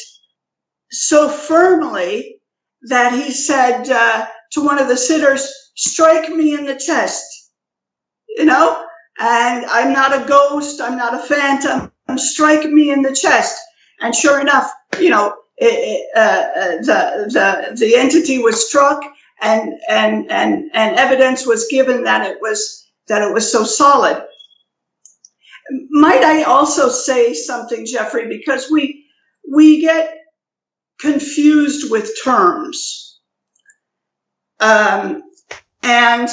so 0.90 1.28
firmly 1.28 2.40
that 2.88 3.12
he 3.12 3.30
said 3.30 3.88
uh, 3.88 4.26
to 4.52 4.64
one 4.64 4.78
of 4.78 4.88
the 4.88 4.96
sitters, 4.96 5.48
strike 5.76 6.28
me 6.28 6.54
in 6.54 6.64
the 6.64 6.76
chest. 6.76 7.24
You 8.28 8.46
know, 8.46 8.84
and 9.20 9.66
I'm 9.66 9.92
not 9.92 10.14
a 10.18 10.26
ghost. 10.26 10.80
I'm 10.80 10.96
not 10.96 11.14
a 11.14 11.18
phantom. 11.18 11.92
Strike 12.16 12.68
me 12.68 12.90
in 12.90 13.02
the 13.02 13.14
chest. 13.14 13.60
And 14.00 14.14
sure 14.14 14.40
enough, 14.40 14.70
you 14.98 15.10
know, 15.10 15.36
it, 15.58 16.08
uh, 16.16 16.20
uh, 16.20 16.76
the, 16.78 17.30
the, 17.30 17.76
the 17.78 17.96
entity 17.96 18.38
was 18.38 18.66
struck 18.66 19.02
and, 19.42 19.74
and, 19.88 20.30
and, 20.30 20.70
and 20.72 20.96
evidence 20.96 21.46
was 21.46 21.68
given 21.70 22.04
that 22.04 22.26
it 22.26 22.38
was, 22.40 22.86
that 23.08 23.20
it 23.22 23.34
was 23.34 23.52
so 23.52 23.64
solid. 23.64 24.24
Might 25.90 26.24
I 26.24 26.44
also 26.44 26.88
say 26.88 27.34
something, 27.34 27.84
Jeffrey, 27.86 28.26
because 28.26 28.70
we, 28.70 29.04
we 29.50 29.82
get 29.82 30.16
confused 30.98 31.90
with 31.90 32.10
terms. 32.24 33.20
Um, 34.60 35.22
and 35.82 36.28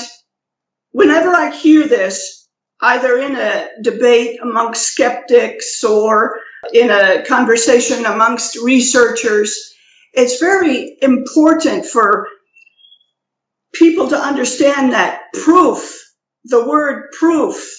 whenever 0.91 1.29
I 1.29 1.51
hear 1.55 1.87
this, 1.87 2.36
either 2.81 3.17
in 3.19 3.35
a 3.35 3.69
debate 3.81 4.39
amongst 4.41 4.91
skeptics 4.93 5.83
or 5.83 6.39
in 6.73 6.89
a 6.89 7.23
conversation 7.25 8.05
amongst 8.05 8.57
researchers. 8.57 9.73
It's 10.13 10.39
very 10.39 10.97
important 11.01 11.85
for 11.85 12.27
people 13.73 14.09
to 14.09 14.17
understand 14.17 14.93
that 14.93 15.21
proof, 15.33 15.99
the 16.45 16.67
word 16.67 17.11
proof, 17.17 17.73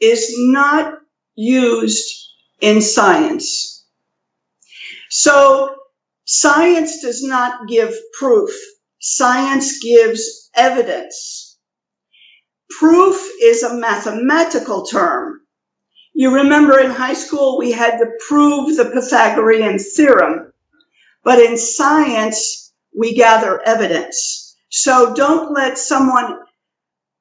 is 0.00 0.34
not 0.36 0.94
used 1.34 2.08
in 2.60 2.80
science. 2.80 3.84
So 5.10 5.74
science 6.24 7.02
does 7.02 7.22
not 7.22 7.68
give 7.68 7.94
proof. 8.18 8.50
Science 9.00 9.82
gives 9.82 10.50
evidence. 10.54 11.49
Proof 12.78 13.28
is 13.42 13.62
a 13.62 13.74
mathematical 13.74 14.86
term. 14.86 15.40
You 16.14 16.36
remember 16.36 16.78
in 16.78 16.90
high 16.90 17.14
school 17.14 17.58
we 17.58 17.72
had 17.72 17.98
to 17.98 18.06
prove 18.28 18.76
the 18.76 18.86
Pythagorean 18.86 19.78
theorem, 19.78 20.52
but 21.24 21.38
in 21.38 21.56
science 21.56 22.72
we 22.96 23.14
gather 23.14 23.60
evidence. 23.60 24.56
So 24.68 25.14
don't 25.14 25.52
let 25.52 25.78
someone 25.78 26.40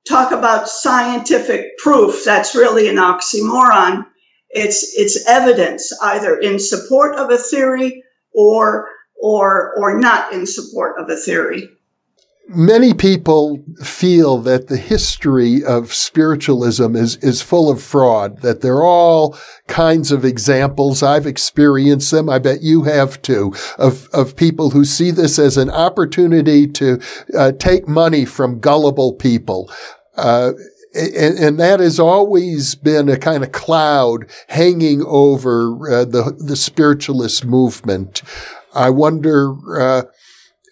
talk 0.07 0.31
about 0.31 0.69
scientific 0.69 1.77
proof. 1.77 2.23
That's 2.23 2.55
really 2.55 2.88
an 2.88 2.97
oxymoron. 2.97 4.05
It's, 4.49 4.93
it's 4.95 5.27
evidence 5.27 5.93
either 6.01 6.38
in 6.38 6.59
support 6.59 7.15
of 7.15 7.31
a 7.31 7.38
theory 7.38 8.03
or, 8.33 8.89
or, 9.19 9.75
or 9.77 9.99
not 9.99 10.33
in 10.33 10.45
support 10.45 10.99
of 10.99 11.09
a 11.09 11.15
theory 11.15 11.69
many 12.49 12.95
people 12.95 13.63
feel 13.83 14.39
that 14.39 14.67
the 14.67 14.77
history 14.77 15.63
of 15.63 15.93
spiritualism 15.93 16.95
is, 16.95 17.15
is 17.17 17.43
full 17.43 17.69
of 17.69 17.81
fraud, 17.81 18.41
that 18.41 18.62
there 18.62 18.77
are 18.77 18.85
all 18.85 19.38
kinds 19.67 20.12
of 20.12 20.25
examples. 20.25 21.03
I've 21.03 21.27
experienced 21.27 22.09
them. 22.09 22.27
I 22.27 22.39
bet 22.39 22.63
you 22.63 22.83
have 22.83 23.21
too 23.21 23.53
of, 23.77 24.09
of 24.13 24.35
people 24.35 24.71
who 24.71 24.83
see 24.83 25.12
this 25.12 25.38
as 25.38 25.57
an 25.57 25.69
opportunity 25.69 26.67
to 26.67 26.99
uh, 27.38 27.51
take 27.51 27.88
money 27.88 28.25
from 28.25 28.59
gullible 28.59 29.13
people. 29.13 29.71
Uh, 30.17 30.53
and, 30.95 31.38
and, 31.38 31.59
that 31.59 31.79
has 31.79 31.99
always 31.99 32.73
been 32.73 33.09
a 33.09 33.17
kind 33.17 33.43
of 33.43 33.51
cloud 33.51 34.25
hanging 34.47 35.03
over 35.05 35.71
uh, 35.88 36.03
the 36.03 36.35
the 36.39 36.55
spiritualist 36.55 37.45
movement. 37.45 38.23
I 38.73 38.89
wonder 38.89 40.09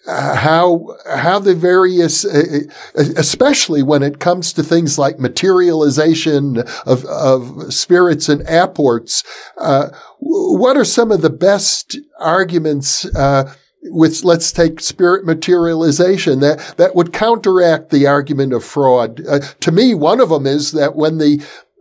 how 0.08 0.96
how 1.14 1.38
the 1.38 1.54
various, 1.54 2.24
uh, 2.24 2.60
uh, 2.96 3.02
especially 3.16 3.82
when 3.82 4.02
it 4.02 4.18
comes 4.18 4.52
to 4.54 4.62
things 4.62 4.98
like 4.98 5.18
materialization 5.18 6.58
of 6.86 7.04
of 7.04 7.72
spirits 7.72 8.28
and 8.28 8.42
apports, 8.48 9.22
uh, 9.58 9.88
what 10.18 10.76
are 10.76 10.84
some 10.84 11.12
of 11.12 11.22
the 11.22 11.30
best 11.30 11.98
arguments? 12.18 13.04
Uh, 13.14 13.52
with 13.90 14.24
let's 14.24 14.50
take 14.50 14.80
spirit 14.80 15.24
materialization 15.24 16.40
that 16.40 16.74
that 16.78 16.96
would 16.96 17.12
counteract 17.12 17.90
the 17.90 18.06
argument 18.08 18.52
of 18.52 18.64
fraud. 18.64 19.24
Uh, 19.26 19.38
to 19.60 19.70
me, 19.70 19.94
one 19.94 20.20
of 20.20 20.30
them 20.30 20.46
is 20.46 20.72
that 20.72 20.96
when 20.96 21.18
the 21.18 21.40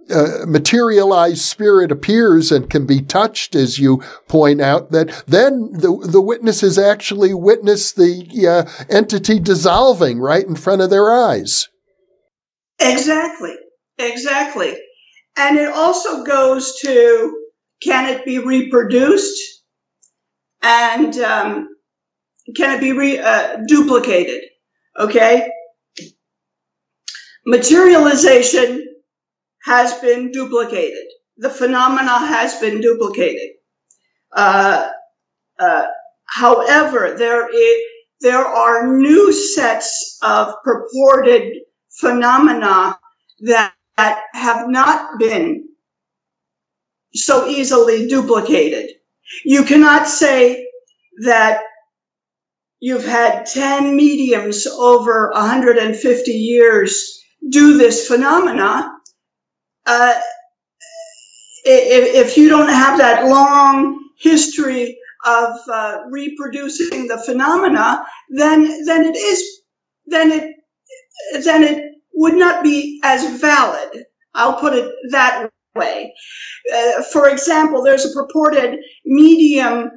uh, 0.09 0.45
materialized 0.45 1.41
spirit 1.41 1.91
appears 1.91 2.51
and 2.51 2.69
can 2.69 2.85
be 2.85 3.01
touched, 3.01 3.55
as 3.55 3.79
you 3.79 4.03
point 4.27 4.61
out, 4.61 4.91
that 4.91 5.23
then 5.27 5.71
the, 5.73 5.97
the 6.09 6.21
witnesses 6.21 6.77
actually 6.77 7.33
witness 7.33 7.91
the 7.91 8.47
uh, 8.47 8.85
entity 8.89 9.39
dissolving 9.39 10.19
right 10.19 10.45
in 10.45 10.55
front 10.55 10.81
of 10.81 10.89
their 10.89 11.13
eyes. 11.13 11.67
Exactly, 12.79 13.55
exactly. 13.97 14.77
And 15.37 15.57
it 15.57 15.71
also 15.73 16.23
goes 16.23 16.79
to 16.81 17.43
can 17.81 18.09
it 18.09 18.25
be 18.25 18.39
reproduced 18.39 19.39
and 20.63 21.15
um, 21.19 21.69
can 22.55 22.75
it 22.75 22.81
be 22.81 22.91
re- 22.91 23.19
uh, 23.19 23.57
duplicated? 23.67 24.41
Okay. 24.97 25.49
Materialization 27.45 28.76
has 29.67 29.93
been 29.99 30.31
duplicated. 30.31 31.05
The 31.37 31.49
phenomena 31.49 32.17
has 32.19 32.55
been 32.55 32.79
duplicated. 32.79 33.49
Uh, 34.31 34.89
uh, 35.59 35.85
however, 36.25 37.15
there 37.17 37.53
is, 37.53 37.83
there 38.21 38.45
are 38.45 38.97
new 38.97 39.33
sets 39.33 40.17
of 40.23 40.55
purported 40.63 41.53
phenomena 41.91 42.97
that, 43.41 43.73
that 43.97 44.23
have 44.31 44.69
not 44.69 45.19
been 45.19 45.67
so 47.13 47.47
easily 47.47 48.07
duplicated. 48.07 48.91
You 49.43 49.65
cannot 49.65 50.07
say 50.07 50.65
that 51.25 51.61
you've 52.79 53.05
had 53.05 53.47
10 53.47 53.97
mediums 53.97 54.65
over 54.65 55.31
150 55.33 56.31
years 56.31 57.21
do 57.49 57.77
this 57.77 58.07
phenomena 58.07 58.96
uh, 59.87 60.13
if, 61.63 62.27
if, 62.27 62.37
you 62.37 62.49
don't 62.49 62.69
have 62.69 62.97
that 62.99 63.25
long 63.25 64.09
history 64.19 64.97
of 65.25 65.57
uh, 65.71 65.99
reproducing 66.09 67.07
the 67.07 67.17
phenomena, 67.17 68.05
then 68.29 68.85
then 68.85 69.05
it 69.05 69.15
is 69.15 69.61
then 70.05 70.31
it 70.31 70.55
then 71.43 71.63
it 71.63 71.93
would 72.13 72.35
not 72.35 72.63
be 72.63 72.99
as 73.03 73.39
valid. 73.39 74.05
I'll 74.33 74.59
put 74.59 74.73
it 74.73 74.91
that 75.11 75.49
way. 75.75 76.13
Uh, 76.73 77.03
for 77.11 77.29
example, 77.29 77.83
there's 77.83 78.05
a 78.05 78.13
purported 78.13 78.79
medium 79.05 79.89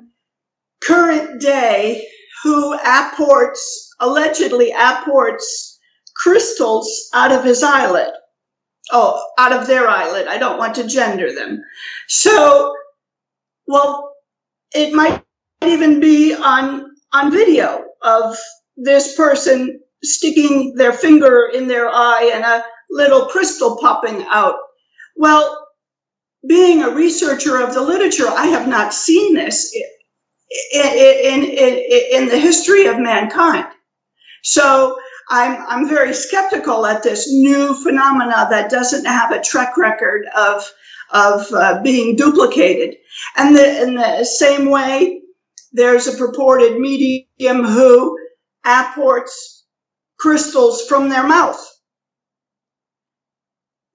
current 0.83 1.40
day 1.40 2.07
who 2.42 2.74
apports 2.74 3.94
allegedly 4.00 4.72
apports 4.72 5.79
crystals 6.16 7.11
out 7.14 7.33
of 7.33 7.44
his 7.44 7.62
eyelid 7.62 8.11
oh, 8.92 9.22
out 9.38 9.52
of 9.52 9.66
their 9.66 9.88
eyelid. 9.88 10.26
I 10.26 10.38
don't 10.38 10.58
want 10.58 10.76
to 10.76 10.86
gender 10.86 11.32
them. 11.32 11.62
So, 12.08 12.74
well, 13.66 14.12
it 14.72 14.94
might 14.94 15.22
even 15.64 16.00
be 16.00 16.34
on 16.34 16.90
on 17.12 17.32
video 17.32 17.84
of 18.02 18.36
this 18.76 19.16
person 19.16 19.80
sticking 20.02 20.74
their 20.76 20.92
finger 20.92 21.50
in 21.52 21.68
their 21.68 21.88
eye 21.88 22.30
and 22.34 22.44
a 22.44 22.64
little 22.90 23.26
crystal 23.26 23.76
popping 23.80 24.24
out. 24.28 24.56
Well, 25.16 25.68
being 26.46 26.82
a 26.82 26.90
researcher 26.90 27.60
of 27.60 27.74
the 27.74 27.82
literature, 27.82 28.28
I 28.28 28.46
have 28.46 28.66
not 28.66 28.94
seen 28.94 29.34
this 29.34 29.74
in, 30.72 30.82
in, 30.82 31.44
in, 31.44 31.84
in 32.12 32.28
the 32.28 32.38
history 32.38 32.86
of 32.86 32.98
mankind. 32.98 33.66
So 34.42 34.98
I'm, 35.30 35.64
I'm 35.68 35.88
very 35.88 36.14
skeptical 36.14 36.86
at 36.86 37.02
this 37.04 37.32
new 37.32 37.74
phenomena 37.74 38.48
that 38.50 38.70
doesn't 38.70 39.06
have 39.06 39.32
a 39.32 39.40
track 39.42 39.76
record 39.78 40.26
of, 40.36 40.70
of 41.12 41.52
uh, 41.52 41.82
being 41.82 42.16
duplicated. 42.16 42.96
And 43.36 43.56
the, 43.56 43.82
in 43.82 43.94
the 43.94 44.24
same 44.24 44.70
way, 44.70 45.22
there's 45.72 46.08
a 46.08 46.18
purported 46.18 46.78
medium 46.78 47.64
who 47.64 48.18
apports 48.66 49.64
crystals 50.18 50.86
from 50.86 51.08
their 51.08 51.26
mouth. 51.26 51.64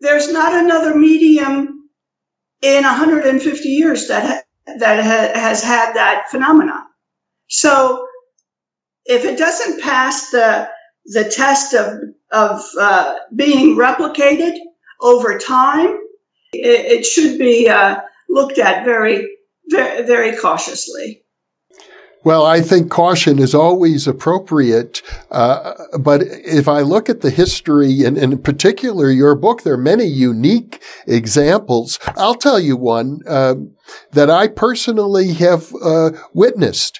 There's 0.02 0.32
not 0.32 0.54
another 0.54 0.96
medium 0.96 1.90
in 2.62 2.84
150 2.84 3.70
years 3.70 4.10
that 4.10 4.26
ha- 4.26 4.76
that 4.80 5.04
ha- 5.04 5.40
has 5.40 5.64
had 5.64 5.94
that 5.94 6.28
phenomenon. 6.32 6.84
So 7.50 8.08
if 9.06 9.26
it 9.26 9.38
doesn't 9.38 9.82
pass 9.82 10.32
the 10.32 10.70
the 11.06 11.30
test 11.30 11.74
of 11.74 12.00
of 12.32 12.62
uh, 12.80 13.16
being 13.36 13.76
replicated 13.78 14.58
over 15.02 15.38
time, 15.38 15.98
it, 16.54 17.00
it 17.00 17.06
should 17.06 17.38
be 17.38 17.70
uh, 17.70 17.98
looked 18.30 18.58
at 18.58 18.86
very, 18.86 19.28
very 19.70 20.06
very 20.06 20.36
cautiously. 20.36 21.26
Well, 22.26 22.44
I 22.44 22.62
think 22.62 22.90
caution 22.90 23.38
is 23.38 23.54
always 23.54 24.08
appropriate. 24.08 25.04
Uh, 25.30 25.74
but 26.00 26.24
if 26.24 26.68
I 26.68 26.82
look 26.82 27.08
at 27.08 27.22
the 27.22 27.30
history 27.30 28.04
and, 28.04 28.18
and, 28.18 28.34
in 28.34 28.42
particular 28.42 29.12
your 29.12 29.36
book, 29.36 29.62
there 29.62 29.76
are 29.76 29.78
many 29.78 30.06
unique 30.06 30.82
examples. 31.06 32.00
I'll 32.18 32.34
tell 32.34 32.60
you 32.60 32.78
one 32.78 33.20
uh, 33.28 33.56
that 34.14 34.32
I 34.32 34.48
personally 34.48 35.34
have 35.34 35.72
uh, 35.84 36.14
witnessed. 36.34 37.00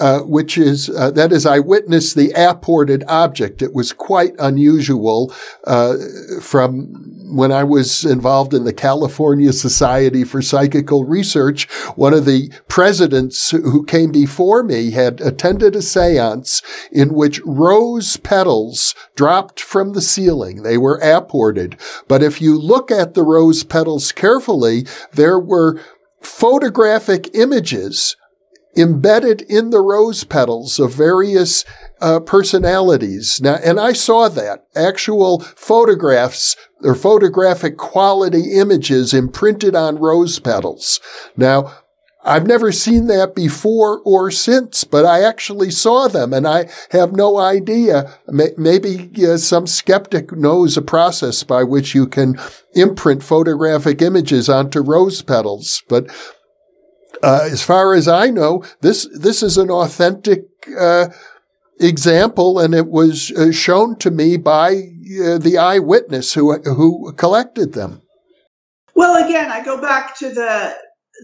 Uh, 0.00 0.20
which 0.20 0.56
is 0.56 0.88
uh, 0.88 1.10
that 1.10 1.30
is 1.30 1.44
I 1.44 1.58
witnessed 1.58 2.16
the 2.16 2.32
apported 2.34 3.04
object. 3.06 3.60
It 3.60 3.74
was 3.74 3.92
quite 3.92 4.34
unusual 4.38 5.30
uh, 5.64 5.94
from 6.40 7.10
when 7.30 7.52
I 7.52 7.64
was 7.64 8.04
involved 8.04 8.54
in 8.54 8.64
the 8.64 8.72
California 8.72 9.52
Society 9.52 10.24
for 10.24 10.42
Psychical 10.42 11.04
Research, 11.04 11.70
one 11.96 12.14
of 12.14 12.24
the 12.24 12.50
presidents 12.66 13.50
who 13.50 13.84
came 13.84 14.10
before 14.10 14.62
me 14.62 14.92
had 14.92 15.20
attended 15.20 15.76
a 15.76 15.82
seance 15.82 16.62
in 16.90 17.14
which 17.14 17.40
rose 17.44 18.16
petals 18.16 18.94
dropped 19.14 19.60
from 19.60 19.92
the 19.92 20.00
ceiling. 20.00 20.62
They 20.62 20.78
were 20.78 20.96
apported. 20.96 21.76
But 22.08 22.22
if 22.22 22.40
you 22.40 22.58
look 22.58 22.90
at 22.90 23.14
the 23.14 23.22
rose 23.22 23.64
petals 23.64 24.12
carefully, 24.12 24.86
there 25.12 25.38
were 25.38 25.80
photographic 26.22 27.34
images 27.34 28.16
embedded 28.76 29.42
in 29.42 29.70
the 29.70 29.80
rose 29.80 30.24
petals 30.24 30.78
of 30.78 30.94
various 30.94 31.64
uh, 32.00 32.20
personalities. 32.20 33.40
Now, 33.40 33.56
and 33.64 33.78
I 33.80 33.92
saw 33.92 34.28
that 34.28 34.66
actual 34.74 35.40
photographs 35.40 36.56
or 36.82 36.94
photographic 36.94 37.76
quality 37.76 38.52
images 38.54 39.12
imprinted 39.12 39.74
on 39.74 39.98
rose 39.98 40.38
petals. 40.38 41.00
Now, 41.36 41.72
I've 42.22 42.46
never 42.46 42.70
seen 42.70 43.06
that 43.06 43.34
before 43.34 44.00
or 44.04 44.30
since, 44.30 44.84
but 44.84 45.06
I 45.06 45.22
actually 45.22 45.70
saw 45.70 46.06
them 46.06 46.34
and 46.34 46.46
I 46.46 46.68
have 46.90 47.12
no 47.12 47.38
idea. 47.38 48.12
Maybe 48.28 49.10
uh, 49.26 49.38
some 49.38 49.66
skeptic 49.66 50.32
knows 50.32 50.76
a 50.76 50.82
process 50.82 51.42
by 51.44 51.62
which 51.62 51.94
you 51.94 52.06
can 52.06 52.38
imprint 52.74 53.22
photographic 53.22 54.02
images 54.02 54.50
onto 54.50 54.80
rose 54.80 55.22
petals, 55.22 55.82
but 55.88 56.10
uh, 57.22 57.48
as 57.50 57.62
far 57.62 57.94
as 57.94 58.08
I 58.08 58.30
know, 58.30 58.64
this 58.80 59.08
this 59.18 59.42
is 59.42 59.58
an 59.58 59.70
authentic 59.70 60.44
uh, 60.78 61.08
example, 61.78 62.58
and 62.58 62.74
it 62.74 62.86
was 62.86 63.30
uh, 63.32 63.52
shown 63.52 63.96
to 63.98 64.10
me 64.10 64.36
by 64.36 64.70
uh, 64.70 65.38
the 65.38 65.58
eyewitness 65.58 66.34
who 66.34 66.58
who 66.60 67.12
collected 67.12 67.72
them. 67.72 68.02
Well, 68.94 69.24
again, 69.24 69.50
I 69.50 69.64
go 69.64 69.80
back 69.80 70.18
to 70.18 70.28
the 70.28 70.74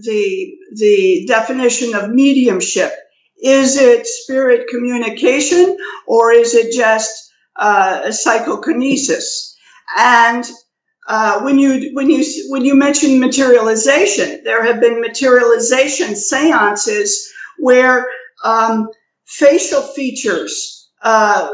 the 0.02 0.56
the 0.74 1.24
definition 1.26 1.94
of 1.94 2.10
mediumship. 2.10 2.92
Is 3.42 3.76
it 3.76 4.06
spirit 4.06 4.68
communication, 4.68 5.76
or 6.06 6.32
is 6.32 6.54
it 6.54 6.74
just 6.74 7.30
uh, 7.54 8.10
psychokinesis? 8.10 9.56
And 9.96 10.44
uh, 11.06 11.40
when 11.42 11.58
you 11.58 11.90
when 11.94 12.10
you 12.10 12.24
when 12.48 12.64
you 12.64 12.74
mention 12.74 13.20
materialization, 13.20 14.42
there 14.44 14.64
have 14.64 14.80
been 14.80 15.00
materialization 15.00 16.16
seances 16.16 17.32
where 17.58 18.08
um, 18.42 18.88
facial 19.24 19.82
features, 19.82 20.88
uh, 21.02 21.52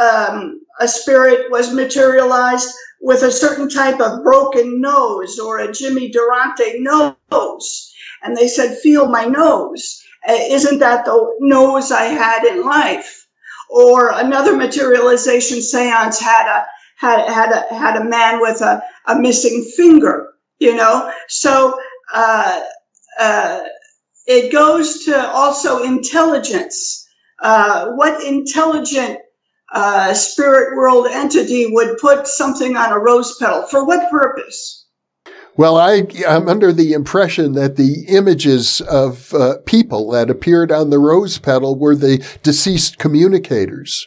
um, 0.00 0.60
a 0.78 0.86
spirit 0.86 1.50
was 1.50 1.74
materialized 1.74 2.72
with 3.00 3.22
a 3.22 3.32
certain 3.32 3.68
type 3.68 4.00
of 4.00 4.22
broken 4.22 4.80
nose 4.80 5.38
or 5.38 5.58
a 5.58 5.72
Jimmy 5.72 6.10
Durante 6.12 6.78
nose, 6.78 7.92
and 8.22 8.36
they 8.36 8.46
said, 8.46 8.78
"Feel 8.78 9.08
my 9.08 9.24
nose." 9.24 10.00
Uh, 10.28 10.32
isn't 10.32 10.78
that 10.78 11.04
the 11.04 11.36
nose 11.40 11.90
I 11.90 12.04
had 12.04 12.44
in 12.44 12.64
life? 12.64 13.26
Or 13.68 14.10
another 14.10 14.56
materialization 14.56 15.60
seance 15.60 16.20
had 16.20 16.46
a 16.46 16.66
had 16.96 17.26
had 17.28 17.52
a, 17.52 17.74
had 17.74 17.96
a 18.00 18.04
man 18.04 18.40
with 18.40 18.60
a, 18.60 18.82
a 19.06 19.18
missing 19.18 19.64
finger, 19.76 20.32
you 20.58 20.74
know. 20.74 21.12
So 21.28 21.78
uh, 22.12 22.62
uh, 23.18 23.60
it 24.26 24.52
goes 24.52 25.04
to 25.04 25.28
also 25.28 25.84
intelligence. 25.84 27.06
Uh, 27.40 27.92
what 27.92 28.24
intelligent 28.24 29.18
uh, 29.72 30.14
spirit 30.14 30.76
world 30.76 31.06
entity 31.06 31.66
would 31.68 31.98
put 31.98 32.26
something 32.26 32.76
on 32.76 32.92
a 32.92 32.98
rose 32.98 33.36
petal 33.36 33.66
for 33.66 33.84
what 33.84 34.10
purpose? 34.10 34.86
Well, 35.56 35.76
I, 35.76 36.06
am 36.26 36.48
under 36.48 36.70
the 36.70 36.92
impression 36.92 37.52
that 37.54 37.76
the 37.76 38.04
images 38.08 38.82
of 38.82 39.32
uh, 39.32 39.56
people 39.64 40.10
that 40.10 40.28
appeared 40.28 40.70
on 40.70 40.90
the 40.90 40.98
rose 40.98 41.38
petal 41.38 41.78
were 41.78 41.96
the 41.96 42.24
deceased 42.42 42.98
communicators. 42.98 44.06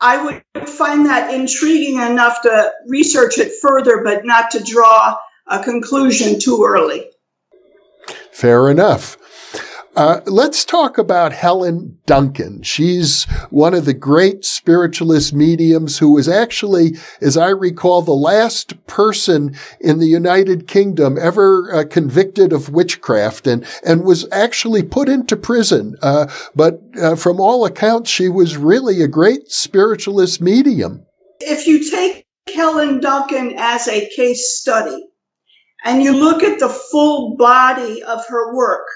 I 0.00 0.42
would 0.54 0.68
find 0.68 1.06
that 1.06 1.34
intriguing 1.34 1.96
enough 1.96 2.42
to 2.42 2.72
research 2.86 3.38
it 3.38 3.52
further, 3.60 4.02
but 4.02 4.24
not 4.24 4.52
to 4.52 4.62
draw 4.62 5.16
a 5.46 5.62
conclusion 5.62 6.40
too 6.40 6.64
early. 6.64 7.10
Fair 8.32 8.70
enough. 8.70 9.18
Uh, 10.00 10.22
let's 10.24 10.64
talk 10.64 10.96
about 10.96 11.30
Helen 11.30 11.98
Duncan. 12.06 12.62
She's 12.62 13.24
one 13.50 13.74
of 13.74 13.84
the 13.84 13.92
great 13.92 14.46
spiritualist 14.46 15.34
mediums 15.34 15.98
who 15.98 16.12
was 16.12 16.26
actually, 16.26 16.96
as 17.20 17.36
I 17.36 17.50
recall, 17.50 18.00
the 18.00 18.12
last 18.12 18.86
person 18.86 19.54
in 19.78 19.98
the 19.98 20.06
United 20.06 20.66
Kingdom 20.66 21.18
ever 21.20 21.70
uh, 21.74 21.84
convicted 21.84 22.50
of 22.50 22.70
witchcraft 22.70 23.46
and, 23.46 23.62
and 23.84 24.02
was 24.02 24.26
actually 24.32 24.82
put 24.82 25.10
into 25.10 25.36
prison. 25.36 25.96
Uh, 26.00 26.28
but 26.54 26.80
uh, 26.98 27.14
from 27.14 27.38
all 27.38 27.66
accounts, 27.66 28.08
she 28.08 28.30
was 28.30 28.56
really 28.56 29.02
a 29.02 29.06
great 29.06 29.52
spiritualist 29.52 30.40
medium. 30.40 31.04
If 31.40 31.66
you 31.66 31.90
take 31.90 32.24
Helen 32.54 33.00
Duncan 33.00 33.52
as 33.58 33.86
a 33.86 34.08
case 34.16 34.58
study 34.58 35.10
and 35.84 36.02
you 36.02 36.16
look 36.16 36.42
at 36.42 36.58
the 36.58 36.70
full 36.70 37.36
body 37.36 38.02
of 38.02 38.24
her 38.28 38.56
work, 38.56 38.86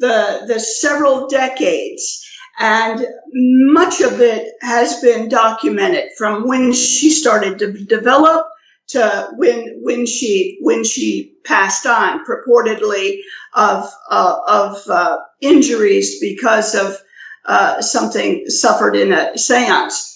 the, 0.00 0.44
the 0.46 0.58
several 0.58 1.28
decades. 1.28 2.26
And 2.58 3.06
much 3.32 4.00
of 4.00 4.20
it 4.20 4.52
has 4.60 5.00
been 5.00 5.28
documented 5.28 6.10
from 6.18 6.46
when 6.46 6.72
she 6.72 7.10
started 7.10 7.58
to 7.60 7.72
develop 7.72 8.46
to 8.88 9.30
when 9.36 9.78
when 9.82 10.04
she 10.04 10.58
when 10.62 10.82
she 10.82 11.32
passed 11.44 11.86
on 11.86 12.24
purportedly 12.24 13.20
of 13.54 13.88
uh, 14.10 14.36
of 14.48 14.82
uh, 14.88 15.18
injuries 15.40 16.18
because 16.20 16.74
of 16.74 16.98
uh, 17.46 17.80
something 17.80 18.44
suffered 18.48 18.96
in 18.96 19.12
a 19.12 19.32
séance. 19.36 20.12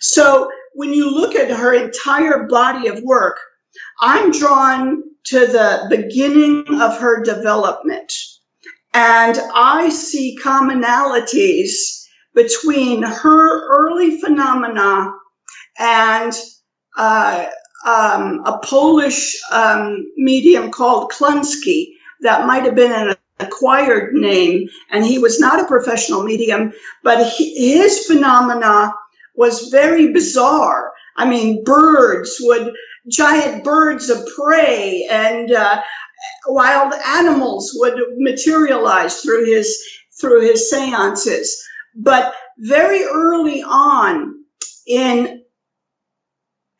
So 0.00 0.50
when 0.74 0.92
you 0.92 1.10
look 1.10 1.34
at 1.34 1.50
her 1.50 1.72
entire 1.72 2.46
body 2.48 2.88
of 2.88 3.00
work, 3.02 3.38
I'm 4.00 4.32
drawn 4.32 5.02
to 5.26 5.38
the 5.38 5.86
beginning 5.88 6.80
of 6.80 6.98
her 6.98 7.22
development 7.22 8.12
and 8.96 9.38
I 9.54 9.90
see 9.90 10.38
commonalities 10.42 12.06
between 12.34 13.02
her 13.02 13.68
early 13.68 14.18
phenomena 14.18 15.12
and 15.78 16.32
uh, 16.96 17.44
um, 17.84 18.42
a 18.46 18.58
Polish 18.64 19.38
um, 19.52 20.06
medium 20.16 20.70
called 20.70 21.12
Kluski 21.12 21.88
that 22.22 22.46
might 22.46 22.64
have 22.64 22.74
been 22.74 22.90
an 22.90 23.16
acquired 23.38 24.14
name, 24.14 24.70
and 24.90 25.04
he 25.04 25.18
was 25.18 25.38
not 25.38 25.60
a 25.60 25.66
professional 25.66 26.22
medium, 26.22 26.72
but 27.02 27.30
he, 27.30 27.74
his 27.76 28.06
phenomena 28.06 28.94
was 29.34 29.68
very 29.68 30.10
bizarre. 30.14 30.90
I 31.18 31.28
mean, 31.28 31.64
birds 31.64 32.38
would, 32.40 32.72
giant 33.08 33.62
birds 33.62 34.08
of 34.08 34.26
prey 34.34 35.06
and 35.10 35.52
uh, 35.52 35.82
wild 36.48 36.92
animals 36.94 37.72
would 37.78 37.94
materialize 38.18 39.20
through 39.20 39.46
his, 39.46 39.78
through 40.20 40.42
his 40.42 40.70
seances. 40.70 41.62
But 41.94 42.34
very 42.58 43.04
early 43.04 43.62
on 43.62 44.44
in 44.86 45.42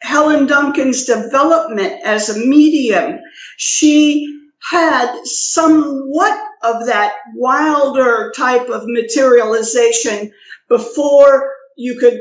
Helen 0.03 0.47
Duncan's 0.47 1.05
development 1.05 2.01
as 2.05 2.29
a 2.29 2.39
medium, 2.39 3.19
she 3.57 4.33
had 4.71 5.25
somewhat 5.25 6.39
of 6.63 6.87
that 6.87 7.15
wilder 7.35 8.33
type 8.37 8.69
of 8.69 8.83
materialization 8.87 10.33
before 10.69 11.53
you 11.77 11.99
could 11.99 12.19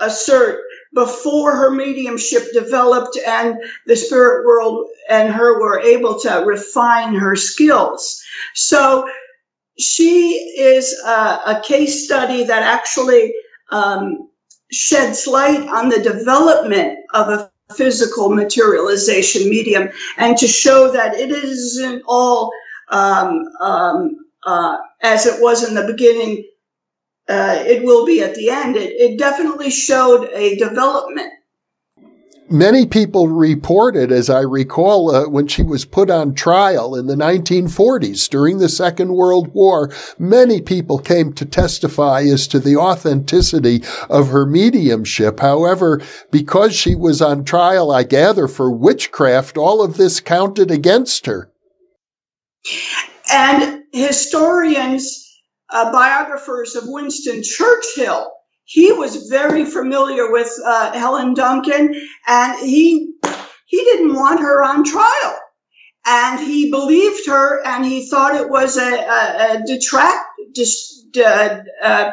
assert 0.00 0.60
before 0.94 1.54
her 1.54 1.70
mediumship 1.70 2.52
developed 2.52 3.18
and 3.26 3.56
the 3.86 3.96
spirit 3.96 4.46
world 4.46 4.88
and 5.10 5.32
her 5.32 5.60
were 5.60 5.80
able 5.80 6.18
to 6.20 6.44
refine 6.46 7.14
her 7.14 7.36
skills. 7.36 8.22
So 8.54 9.08
she 9.78 10.32
is 10.58 10.92
a, 11.04 11.10
a 11.46 11.62
case 11.64 12.04
study 12.04 12.44
that 12.44 12.62
actually 12.62 13.34
um, 13.70 14.28
sheds 14.72 15.26
light 15.26 15.68
on 15.68 15.88
the 15.88 16.00
development 16.00 16.98
of 17.14 17.28
a 17.28 17.50
physical 17.74 18.30
materialization 18.30 19.48
medium 19.48 19.90
and 20.16 20.36
to 20.38 20.48
show 20.48 20.90
that 20.90 21.14
it 21.14 21.30
isn't 21.30 22.02
all 22.06 22.50
um, 22.88 23.44
um, 23.60 24.16
uh, 24.44 24.78
as 25.02 25.26
it 25.26 25.40
was 25.42 25.68
in 25.68 25.74
the 25.74 25.84
beginning, 25.84 26.44
uh, 27.28 27.62
it 27.66 27.84
will 27.84 28.06
be 28.06 28.22
at 28.22 28.34
the 28.34 28.50
end. 28.50 28.76
It, 28.76 28.92
it 28.92 29.18
definitely 29.18 29.70
showed 29.70 30.28
a 30.32 30.56
development 30.56 31.32
many 32.50 32.86
people 32.86 33.28
reported, 33.28 34.10
as 34.10 34.30
I 34.30 34.40
recall, 34.40 35.14
uh, 35.14 35.28
when 35.28 35.46
she 35.46 35.62
was 35.62 35.84
put 35.84 36.10
on 36.10 36.34
trial 36.34 36.94
in 36.94 37.06
the 37.06 37.14
1940s 37.14 38.28
during 38.28 38.58
the 38.58 38.68
Second 38.68 39.14
World 39.14 39.52
War, 39.54 39.92
many 40.18 40.60
people 40.60 40.98
came 40.98 41.32
to 41.34 41.44
testify 41.44 42.22
as 42.22 42.46
to 42.48 42.58
the 42.58 42.76
authenticity 42.76 43.82
of 44.08 44.28
her 44.28 44.46
mediumship. 44.46 45.40
However, 45.40 46.00
because 46.30 46.74
she 46.74 46.94
was 46.94 47.20
on 47.20 47.44
trial, 47.44 47.90
I 47.90 48.02
gather, 48.02 48.48
for 48.48 48.70
witchcraft, 48.70 49.56
all 49.56 49.82
of 49.82 49.96
this 49.96 50.20
counted 50.20 50.70
against 50.70 51.26
her. 51.26 51.50
And 53.30 53.84
historians, 53.92 55.27
uh, 55.70 55.92
biographers 55.92 56.76
of 56.76 56.84
Winston 56.86 57.42
Churchill, 57.42 58.32
he 58.64 58.92
was 58.92 59.28
very 59.28 59.64
familiar 59.64 60.30
with 60.30 60.50
uh, 60.64 60.92
Helen 60.92 61.34
Duncan, 61.34 61.94
and 62.26 62.58
he 62.60 63.14
he 63.66 63.84
didn't 63.84 64.14
want 64.14 64.40
her 64.40 64.62
on 64.62 64.84
trial, 64.84 65.38
and 66.06 66.40
he 66.40 66.70
believed 66.70 67.26
her, 67.28 67.66
and 67.66 67.84
he 67.84 68.06
thought 68.08 68.34
it 68.34 68.48
was 68.50 68.76
a, 68.76 68.82
a, 68.82 69.54
a 69.54 69.62
detract 69.66 70.24
dis, 70.52 71.04
uh, 71.18 71.58
uh, 71.82 72.12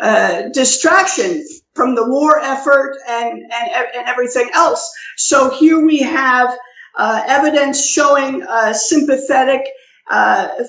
uh, 0.00 0.42
distraction 0.52 1.44
from 1.74 1.94
the 1.94 2.08
war 2.08 2.38
effort 2.40 2.96
and, 3.08 3.40
and 3.40 3.70
and 3.96 4.08
everything 4.08 4.50
else. 4.54 4.90
So 5.16 5.50
here 5.50 5.84
we 5.84 5.98
have 6.00 6.56
uh, 6.96 7.22
evidence 7.26 7.86
showing 7.86 8.42
uh, 8.42 8.72
sympathetic 8.72 9.62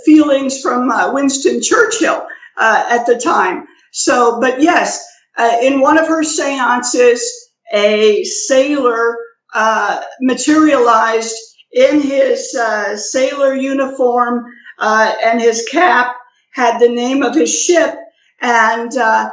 feelings 0.05 0.61
from 0.61 0.91
Winston 1.13 1.61
Churchill 1.61 2.25
at 2.59 3.05
the 3.05 3.17
time. 3.17 3.67
So, 3.91 4.39
but 4.39 4.61
yes, 4.61 5.05
uh, 5.37 5.57
in 5.61 5.79
one 5.79 5.97
of 5.97 6.07
her 6.07 6.23
seances, 6.23 7.49
a 7.71 8.23
sailor 8.23 9.17
uh, 9.53 10.01
materialized 10.21 11.35
in 11.71 12.01
his 12.01 12.55
uh, 12.55 12.97
sailor 12.97 13.53
uniform 13.55 14.45
uh, 14.79 15.13
and 15.23 15.41
his 15.41 15.67
cap 15.71 16.15
had 16.53 16.79
the 16.79 16.89
name 16.89 17.23
of 17.23 17.33
his 17.35 17.53
ship 17.53 17.95
and 18.41 18.95
uh, 18.95 19.29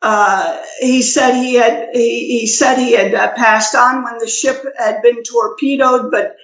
uh, 0.00 0.62
he 0.80 1.02
said 1.02 1.34
he 1.34 1.54
had 1.54 1.90
he, 1.92 2.40
he 2.40 2.46
said 2.46 2.78
he 2.78 2.92
had 2.92 3.12
passed 3.36 3.74
on 3.74 4.04
when 4.04 4.18
the 4.18 4.28
ship 4.28 4.64
had 4.78 5.02
been 5.02 5.22
torpedoed 5.22 6.10
but 6.10 6.36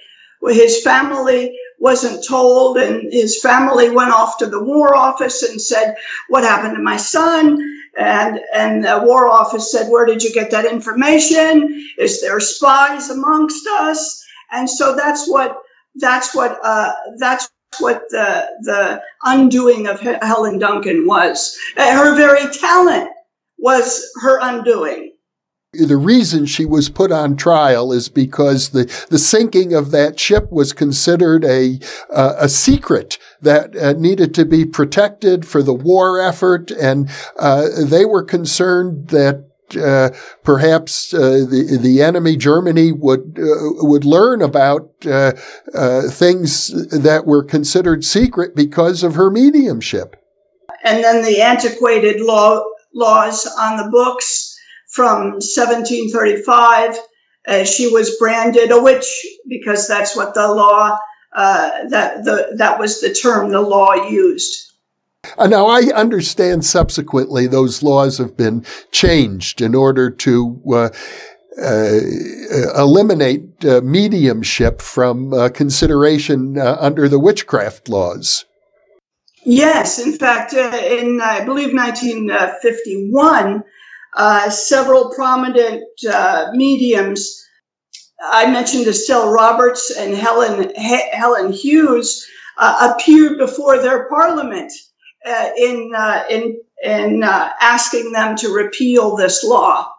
his 0.45 0.81
family 0.83 1.57
wasn't 1.79 2.25
told 2.25 2.77
and 2.77 3.11
his 3.11 3.39
family 3.41 3.89
went 3.89 4.11
off 4.11 4.39
to 4.39 4.47
the 4.47 4.63
war 4.63 4.95
office 4.95 5.43
and 5.43 5.61
said 5.61 5.95
what 6.29 6.43
happened 6.43 6.75
to 6.75 6.81
my 6.81 6.97
son? 6.97 7.59
And 7.97 8.39
and 8.53 8.83
the 8.83 9.01
war 9.03 9.27
office 9.27 9.71
said 9.71 9.89
where 9.89 10.05
did 10.05 10.23
you 10.23 10.33
get 10.33 10.51
that 10.51 10.65
information? 10.65 11.87
Is 11.97 12.21
there 12.21 12.39
spies 12.39 13.09
amongst 13.09 13.67
us? 13.67 14.23
And 14.51 14.69
so 14.69 14.95
that's 14.95 15.27
what 15.27 15.57
that's 15.95 16.33
what 16.33 16.59
uh, 16.63 16.93
that's 17.17 17.49
what 17.79 18.03
the 18.09 18.47
the 18.61 19.01
undoing 19.23 19.87
of 19.87 19.99
Helen 19.99 20.59
Duncan 20.59 21.05
was. 21.05 21.57
Her 21.75 22.15
very 22.15 22.51
talent 22.53 23.09
was 23.57 24.11
her 24.21 24.39
undoing 24.41 25.16
the 25.73 25.97
reason 25.97 26.45
she 26.45 26.65
was 26.65 26.89
put 26.89 27.11
on 27.11 27.35
trial 27.35 27.91
is 27.91 28.09
because 28.09 28.69
the, 28.69 28.85
the 29.09 29.19
sinking 29.19 29.73
of 29.73 29.91
that 29.91 30.19
ship 30.19 30.49
was 30.49 30.71
considered 30.73 31.43
a, 31.43 31.79
uh, 32.09 32.35
a 32.37 32.49
secret 32.49 33.17
that 33.41 33.75
uh, 33.75 33.93
needed 33.93 34.33
to 34.35 34.45
be 34.45 34.65
protected 34.65 35.45
for 35.45 35.61
the 35.61 35.73
war 35.73 36.19
effort. 36.21 36.71
And, 36.71 37.09
uh, 37.37 37.67
they 37.83 38.05
were 38.05 38.23
concerned 38.23 39.09
that 39.09 39.43
uh, 39.75 40.11
perhaps 40.43 41.13
uh, 41.13 41.45
the 41.49 41.77
the 41.81 42.01
enemy 42.01 42.37
Germany 42.37 42.93
would 42.93 43.37
uh, 43.37 43.83
would 43.83 44.05
learn 44.05 44.41
about 44.41 44.93
uh, 45.05 45.33
uh, 45.73 46.03
things 46.03 46.69
that 46.89 47.23
were 47.25 47.43
considered 47.43 48.05
secret 48.05 48.55
because 48.55 49.03
of 49.03 49.15
her 49.15 49.29
mediumship. 49.29 50.15
And 50.85 51.03
then 51.03 51.21
the 51.21 51.41
antiquated 51.41 52.21
law 52.21 52.63
laws 52.93 53.45
on 53.45 53.75
the 53.75 53.89
books 53.91 54.46
from 54.97 55.33
1735. 55.33 56.97
Uh, 57.47 57.63
she 57.63 57.87
was 57.87 58.17
branded 58.17 58.71
a 58.71 58.81
witch 58.81 59.25
because 59.47 59.87
that's 59.87 60.15
what 60.15 60.33
the 60.33 60.47
law 60.51 60.97
uh, 61.33 61.87
that 61.89 62.25
the 62.25 62.55
that 62.57 62.79
was 62.79 62.99
the 62.99 63.13
term 63.13 63.51
the 63.51 63.61
law 63.61 63.93
used. 63.93 64.73
Uh, 65.37 65.45
now 65.45 65.67
I 65.67 65.81
understand 65.93 66.65
subsequently 66.65 67.45
those 67.45 67.83
laws 67.83 68.17
have 68.17 68.35
been 68.35 68.65
changed 68.91 69.61
in 69.61 69.75
order 69.75 70.09
to. 70.09 70.61
Uh, 70.67 70.89
uh 71.59 71.99
eliminate 72.75 73.65
uh, 73.65 73.81
mediumship 73.83 74.79
from 74.79 75.31
consideration 75.53 76.55
under 76.59 77.09
the 77.09 77.17
witchcraft 77.17 77.89
laws. 77.89 78.45
Yes, 79.43 79.97
in 79.97 80.19
fact, 80.19 80.53
in 80.53 81.19
I 81.19 81.43
believe 81.43 81.73
1951, 81.73 83.63
uh, 84.15 84.49
several 84.49 85.13
prominent 85.13 85.83
uh, 86.11 86.47
mediums. 86.53 87.43
I 88.19 88.49
mentioned 88.49 88.87
Estelle 88.87 89.31
Roberts 89.31 89.91
and 89.95 90.15
Helen 90.15 90.73
Helen 90.75 91.51
Hughes 91.53 92.25
uh, 92.57 92.93
appeared 92.93 93.37
before 93.37 93.79
their 93.79 94.09
parliament 94.09 94.71
uh, 95.25 95.49
in 95.57 95.91
uh, 95.95 96.23
in 96.29 96.59
in 96.83 97.23
asking 97.23 98.11
them 98.11 98.35
to 98.37 98.49
repeal 98.49 99.15
this 99.15 99.43
law. 99.43 99.91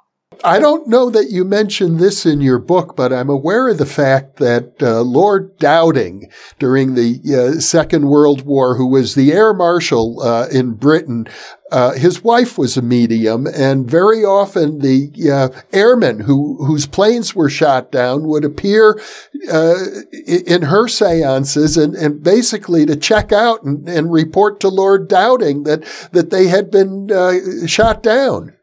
I 0.45 0.61
don't 0.61 0.87
know 0.87 1.11
that 1.11 1.31
you 1.31 1.45
mentioned 1.45 1.99
this 1.99 2.25
in 2.25 2.41
your 2.41 2.59
book, 2.59 2.95
but 2.95 3.13
I'm 3.13 3.29
aware 3.29 3.69
of 3.69 3.79
the 3.79 3.87
fact 3.87 4.37
that 4.37 4.81
uh, 4.81 5.01
Lord 5.01 5.59
Dowding, 5.59 6.31
during 6.59 6.95
the 6.95 7.21
uh, 7.57 7.61
Second 7.61 8.07
World 8.07 8.43
War, 8.43 8.77
who 8.77 8.87
was 8.87 9.15
the 9.15 9.33
air 9.33 9.53
marshal 9.53 10.23
uh, 10.23 10.47
in 10.49 10.75
Britain, 10.75 11.27
uh, 11.73 11.93
his 11.93 12.23
wife 12.23 12.57
was 12.57 12.77
a 12.77 12.83
medium, 12.83 13.47
and 13.47 13.91
very 13.91 14.25
often 14.25 14.79
the 14.79 15.11
uh, 15.31 15.49
airmen 15.73 16.21
who 16.21 16.65
whose 16.65 16.87
planes 16.87 17.35
were 17.35 17.51
shot 17.51 17.91
down 17.91 18.27
would 18.27 18.45
appear 18.45 19.01
uh, 19.51 19.85
in 20.27 20.63
her 20.63 20.89
seances 20.89 21.77
and, 21.77 21.95
and 21.95 22.23
basically 22.23 22.87
to 22.87 22.97
check 22.97 23.33
out 23.33 23.65
and, 23.65 23.89
and, 23.89 24.13
report 24.13 24.61
to 24.61 24.69
Lord 24.69 25.09
Dowding 25.09 25.65
that 25.65 25.85
that 26.13 26.31
they 26.31 26.47
had 26.47 26.71
been 26.71 27.09
shot 27.67 28.03
down 28.03 28.55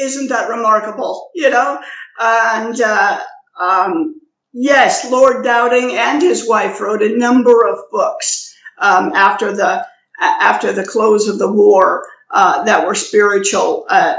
isn't 0.00 0.28
that 0.28 0.48
remarkable? 0.48 1.30
You 1.34 1.50
know, 1.50 1.80
and 2.18 2.80
uh, 2.80 3.20
um, 3.60 4.20
yes, 4.52 5.10
Lord 5.10 5.44
Dowding 5.44 5.92
and 5.92 6.22
his 6.22 6.48
wife 6.48 6.80
wrote 6.80 7.02
a 7.02 7.16
number 7.16 7.66
of 7.66 7.78
books 7.90 8.54
um, 8.78 9.12
after 9.14 9.52
the 9.52 9.86
after 10.20 10.72
the 10.72 10.84
close 10.84 11.28
of 11.28 11.38
the 11.38 11.50
war 11.50 12.06
uh, 12.30 12.64
that 12.64 12.86
were 12.86 12.94
spiritual 12.94 13.86
uh, 13.88 14.16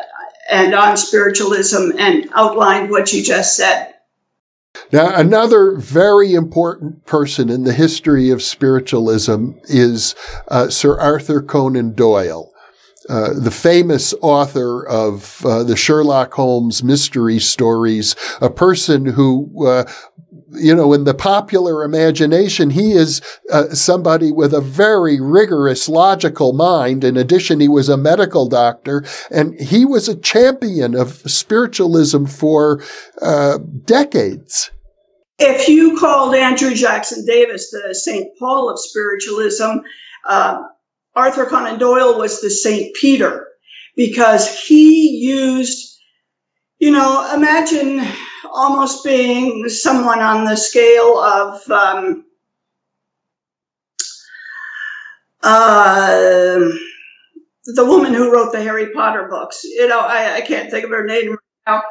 and 0.49 0.73
on 0.73 0.97
spiritualism 0.97 1.91
and 1.97 2.29
outlined 2.33 2.89
what 2.89 3.13
you 3.13 3.23
just 3.23 3.55
said. 3.55 3.93
Now, 4.91 5.15
another 5.15 5.75
very 5.75 6.33
important 6.33 7.05
person 7.05 7.49
in 7.49 7.63
the 7.63 7.73
history 7.73 8.29
of 8.29 8.41
spiritualism 8.41 9.51
is 9.65 10.15
uh, 10.47 10.69
Sir 10.69 10.99
Arthur 10.99 11.41
Conan 11.41 11.93
Doyle. 11.93 12.50
Uh, 13.11 13.33
the 13.33 13.51
famous 13.51 14.13
author 14.21 14.87
of 14.87 15.45
uh, 15.45 15.63
the 15.63 15.75
Sherlock 15.75 16.33
Holmes 16.33 16.81
mystery 16.81 17.39
stories, 17.39 18.15
a 18.39 18.49
person 18.49 19.05
who 19.05 19.67
uh, 19.67 19.83
you 20.53 20.75
know, 20.75 20.93
in 20.93 21.03
the 21.05 21.13
popular 21.13 21.83
imagination, 21.83 22.69
he 22.69 22.91
is 22.91 23.21
uh, 23.51 23.69
somebody 23.69 24.31
with 24.31 24.53
a 24.53 24.61
very 24.61 25.19
rigorous 25.19 25.87
logical 25.87 26.53
mind. 26.53 27.03
In 27.03 27.17
addition, 27.17 27.59
he 27.59 27.67
was 27.67 27.89
a 27.89 27.97
medical 27.97 28.47
doctor 28.47 29.03
and 29.29 29.59
he 29.59 29.85
was 29.85 30.07
a 30.07 30.15
champion 30.15 30.95
of 30.95 31.15
spiritualism 31.29 32.25
for 32.25 32.83
uh, 33.21 33.59
decades. 33.85 34.71
If 35.39 35.67
you 35.67 35.97
called 35.97 36.35
Andrew 36.35 36.75
Jackson 36.75 37.25
Davis 37.25 37.71
the 37.71 37.95
St. 37.95 38.27
Paul 38.37 38.69
of 38.69 38.79
spiritualism, 38.79 39.79
Arthur 41.15 41.45
Conan 41.45 41.79
Doyle 41.79 42.17
was 42.17 42.41
the 42.41 42.49
St. 42.49 42.95
Peter 42.95 43.47
because 43.95 44.59
he 44.65 45.09
used, 45.19 45.99
you 46.79 46.91
know, 46.91 47.29
imagine 47.33 48.05
almost 48.51 49.03
being 49.03 49.67
someone 49.69 50.19
on 50.19 50.45
the 50.45 50.55
scale 50.55 51.17
of 51.17 51.69
um, 51.69 52.25
uh, 55.43 56.59
the 57.65 57.85
woman 57.85 58.13
who 58.13 58.31
wrote 58.33 58.51
the 58.51 58.61
Harry 58.61 58.91
Potter 58.93 59.27
books. 59.29 59.63
You 59.63 59.87
know, 59.87 59.99
I, 59.99 60.35
I 60.37 60.41
can't 60.41 60.71
think 60.71 60.85
of 60.85 60.91
her 60.91 61.05
name 61.05 61.31
right 61.31 61.37
now, 61.67 61.83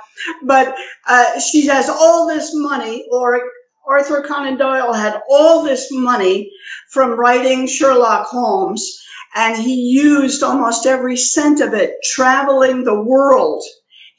but 0.44 0.76
uh, 1.06 1.40
she 1.40 1.66
has 1.66 1.88
all 1.88 2.26
this 2.26 2.50
money, 2.54 3.06
or 3.10 3.40
Arthur 3.86 4.22
Conan 4.22 4.56
Doyle 4.56 4.92
had 4.92 5.20
all 5.28 5.62
this 5.62 5.88
money 5.90 6.50
from 6.90 7.18
writing 7.18 7.66
Sherlock 7.66 8.26
Holmes, 8.26 9.00
and 9.34 9.56
he 9.56 9.74
used 9.74 10.42
almost 10.42 10.86
every 10.86 11.16
cent 11.16 11.60
of 11.60 11.74
it 11.74 11.94
traveling 12.02 12.84
the 12.84 13.00
world 13.00 13.62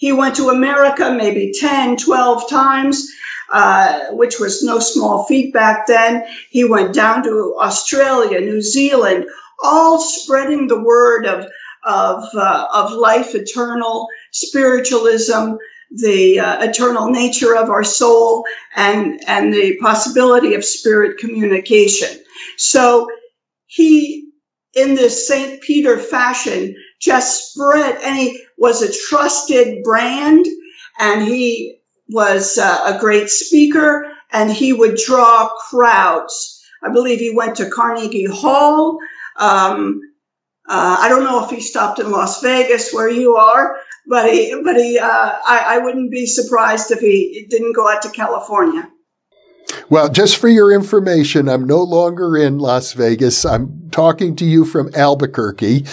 he 0.02 0.12
went 0.12 0.38
to 0.38 0.50
America 0.50 1.14
maybe 1.16 1.54
10, 1.54 1.98
12 1.98 2.50
times, 2.50 3.08
uh, 3.52 4.08
which 4.14 4.40
was 4.40 4.64
no 4.64 4.80
small 4.80 5.26
feat 5.26 5.54
back 5.54 5.86
then. 5.86 6.26
He 6.50 6.64
went 6.64 6.96
down 6.96 7.22
to 7.26 7.56
Australia, 7.62 8.42
New 8.42 8.64
Zealand, 8.64 9.28
all 9.64 10.02
spreading 10.02 10.66
the 10.66 10.82
word 10.82 11.28
of, 11.28 11.46
of, 11.84 12.24
uh, 12.34 12.68
of 12.74 12.94
life 12.94 13.36
eternal, 13.36 14.08
spiritualism, 14.32 15.58
the 15.92 16.40
uh, 16.40 16.64
eternal 16.64 17.12
nature 17.12 17.56
of 17.56 17.70
our 17.70 17.84
soul, 17.84 18.48
and, 18.76 19.22
and 19.28 19.54
the 19.54 19.78
possibility 19.78 20.56
of 20.56 20.66
spirit 20.66 21.20
communication. 21.20 22.10
So 22.58 23.08
he, 23.68 24.31
in 24.74 24.96
this 24.96 25.28
St. 25.28 25.62
Peter 25.62 25.98
fashion, 25.98 26.76
just 27.00 27.52
spread, 27.52 27.98
and 28.02 28.18
he 28.18 28.44
was 28.58 28.82
a 28.82 29.08
trusted 29.10 29.84
brand, 29.84 30.46
and 31.00 31.24
he 31.24 31.80
was 32.10 32.58
uh, 32.58 32.96
a 32.96 33.00
great 33.00 33.30
speaker, 33.30 34.12
and 34.32 34.52
he 34.52 34.74
would 34.74 34.98
draw 34.98 35.50
crowds. 35.70 36.64
I 36.84 36.92
believe 36.92 37.20
he 37.20 37.36
went 37.36 37.58
to 37.58 37.70
Carnegie 37.70 38.26
Hall. 38.26 39.00
Um, 39.36 40.02
uh, 40.68 40.98
I 41.00 41.10
don't 41.10 41.24
know 41.24 41.44
if 41.44 41.50
he 41.50 41.60
stopped 41.60 42.00
in 42.00 42.12
Las 42.12 42.42
Vegas 42.42 42.94
where 42.94 43.10
you 43.10 43.36
are, 43.36 43.78
but 44.08 44.32
he, 44.32 44.60
but 44.64 44.78
he, 44.78 45.00
uh, 45.00 45.06
I, 45.06 45.66
I 45.68 45.78
wouldn't 45.80 46.12
be 46.12 46.26
surprised 46.26 46.92
if 46.92 47.00
he 47.00 47.48
didn't 47.50 47.74
go 47.74 47.90
out 47.90 48.04
to 48.04 48.10
California. 48.10 48.90
Well, 49.90 50.10
just 50.10 50.38
for 50.38 50.48
your 50.48 50.72
information, 50.72 51.50
I'm 51.50 51.66
no 51.66 51.84
longer 51.84 52.38
in 52.38 52.60
Las 52.60 52.94
Vegas. 52.94 53.46
I'm 53.46 53.90
talking 53.92 54.36
to 54.38 54.46
you 54.46 54.66
from 54.66 54.90
Albuquerque 54.96 55.86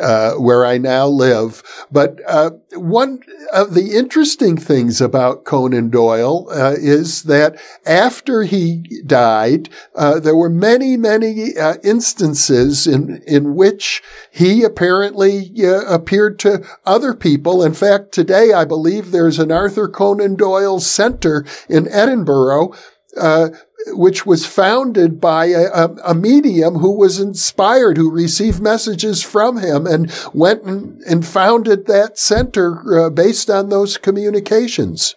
uh, 0.00 0.32
where 0.34 0.66
I 0.66 0.78
now 0.78 1.06
live. 1.06 1.62
But 1.90 2.20
uh, 2.26 2.50
one 2.74 3.20
of 3.52 3.74
the 3.74 3.92
interesting 3.96 4.56
things 4.56 5.00
about 5.00 5.44
Conan 5.44 5.90
Doyle 5.90 6.48
uh, 6.50 6.74
is 6.76 7.24
that 7.24 7.56
after 7.86 8.42
he 8.42 9.02
died, 9.06 9.68
uh, 9.94 10.20
there 10.20 10.36
were 10.36 10.50
many, 10.50 10.96
many 10.96 11.56
uh, 11.56 11.76
instances 11.82 12.86
in 12.86 13.22
in 13.26 13.54
which 13.54 14.02
he 14.30 14.62
apparently 14.62 15.52
uh, 15.64 15.82
appeared 15.82 16.38
to 16.40 16.66
other 16.84 17.14
people. 17.14 17.62
In 17.62 17.74
fact, 17.74 18.12
today 18.12 18.52
I 18.52 18.64
believe 18.64 19.10
there's 19.10 19.38
an 19.38 19.52
Arthur 19.52 19.88
Conan 19.88 20.36
Doyle 20.36 20.80
Center 20.80 21.44
in 21.68 21.88
Edinburgh. 21.88 22.74
Uh, 23.16 23.50
which 23.88 24.24
was 24.24 24.46
founded 24.46 25.20
by 25.20 25.46
a, 25.46 25.88
a, 26.04 26.14
medium 26.14 26.76
who 26.76 26.96
was 26.96 27.20
inspired, 27.20 27.98
who 27.98 28.10
received 28.10 28.60
messages 28.60 29.22
from 29.22 29.58
him 29.58 29.86
and 29.86 30.10
went 30.32 30.62
and, 30.62 31.02
and 31.02 31.26
founded 31.26 31.86
that 31.86 32.18
center 32.18 33.04
uh, 33.04 33.10
based 33.10 33.50
on 33.50 33.68
those 33.68 33.98
communications. 33.98 35.16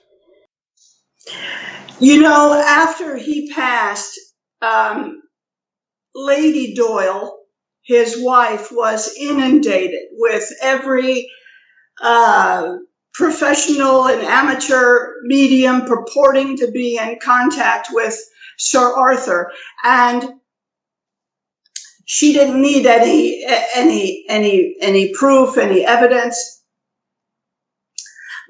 You 1.99 2.21
know, 2.21 2.53
after 2.53 3.15
he 3.15 3.51
passed, 3.53 4.19
um, 4.61 5.21
Lady 6.13 6.73
Doyle, 6.73 7.37
his 7.83 8.21
wife, 8.21 8.69
was 8.71 9.15
inundated 9.17 10.09
with 10.17 10.51
every 10.61 11.29
uh, 12.01 12.75
professional 13.13 14.07
and 14.07 14.21
amateur 14.21 14.96
medium 15.23 15.85
purporting 15.85 16.57
to 16.57 16.71
be 16.71 16.97
in 16.97 17.17
contact 17.21 17.89
with 17.91 18.17
Sir 18.57 18.95
Arthur, 18.95 19.51
and 19.83 20.23
she 22.05 22.33
didn't 22.33 22.61
need 22.61 22.85
any 22.85 23.45
any 23.75 24.25
any 24.29 24.75
any 24.81 25.13
proof, 25.13 25.57
any 25.57 25.85
evidence. 25.85 26.61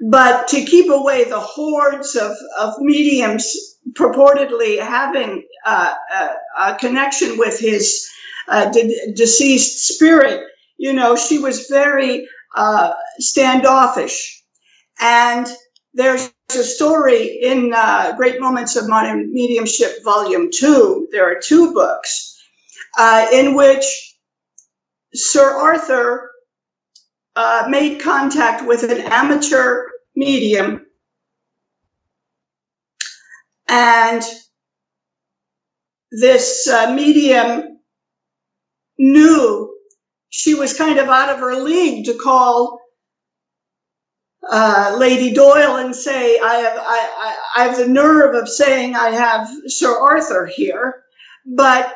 But 0.00 0.48
to 0.48 0.64
keep 0.64 0.90
away 0.90 1.24
the 1.24 1.40
hordes 1.40 2.14
of, 2.14 2.30
of 2.58 2.74
mediums 2.78 3.78
purportedly 3.94 4.78
having 4.78 5.44
uh, 5.64 5.92
a, 6.12 6.28
a, 6.56 6.74
connection 6.76 7.36
with 7.36 7.58
his 7.58 8.08
uh, 8.46 8.70
de- 8.70 9.12
deceased 9.12 9.88
spirit, 9.88 10.46
you 10.76 10.92
know, 10.92 11.16
she 11.16 11.40
was 11.40 11.66
very 11.66 12.28
uh, 12.54 12.92
standoffish. 13.18 14.42
And 15.00 15.48
there's 15.94 16.30
a 16.56 16.62
story 16.62 17.40
in 17.42 17.74
uh, 17.74 18.14
Great 18.16 18.40
Moments 18.40 18.76
of 18.76 18.88
Modern 18.88 19.34
Mediumship, 19.34 20.02
Volume 20.02 20.48
2. 20.50 21.08
There 21.12 21.30
are 21.30 21.40
two 21.40 21.74
books 21.74 22.42
uh, 22.96 23.26
in 23.30 23.54
which 23.54 24.16
Sir 25.12 25.44
Arthur 25.44 26.30
uh, 27.36 27.66
made 27.68 28.00
contact 28.00 28.66
with 28.66 28.82
an 28.82 28.98
amateur 28.98 29.88
medium 30.16 30.86
and 33.68 34.22
this 36.10 36.66
uh, 36.66 36.94
medium 36.94 37.78
knew 38.98 39.76
she 40.30 40.54
was 40.54 40.76
kind 40.76 40.98
of 40.98 41.08
out 41.08 41.28
of 41.28 41.40
her 41.40 41.56
league 41.56 42.06
to 42.06 42.14
call 42.14 42.80
uh, 44.50 44.96
Lady 44.98 45.32
Doyle 45.34 45.76
and 45.76 45.94
say, 45.94 46.38
I 46.38 46.54
have, 46.54 46.78
I, 46.78 47.10
I, 47.56 47.62
I 47.62 47.64
have 47.68 47.78
the 47.78 47.88
nerve 47.88 48.34
of 48.34 48.48
saying 48.48 48.96
I 48.96 49.10
have 49.10 49.48
Sir 49.68 49.90
Arthur 49.98 50.46
here, 50.46 51.02
but 51.46 51.94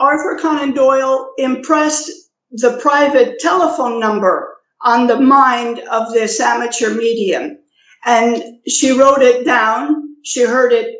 Arthur 0.00 0.38
Conan 0.40 0.72
Doyle 0.74 1.32
impressed 1.38 2.10
the 2.52 2.78
private 2.82 3.40
telephone 3.40 4.00
number 4.00 4.56
on 4.82 5.06
the 5.06 5.20
mind 5.20 5.80
of 5.90 6.12
this 6.12 6.40
amateur 6.40 6.94
medium. 6.94 7.58
And 8.04 8.42
she 8.68 8.92
wrote 8.98 9.22
it 9.22 9.44
down. 9.46 10.16
She 10.24 10.42
heard 10.44 10.72
it 10.72 10.96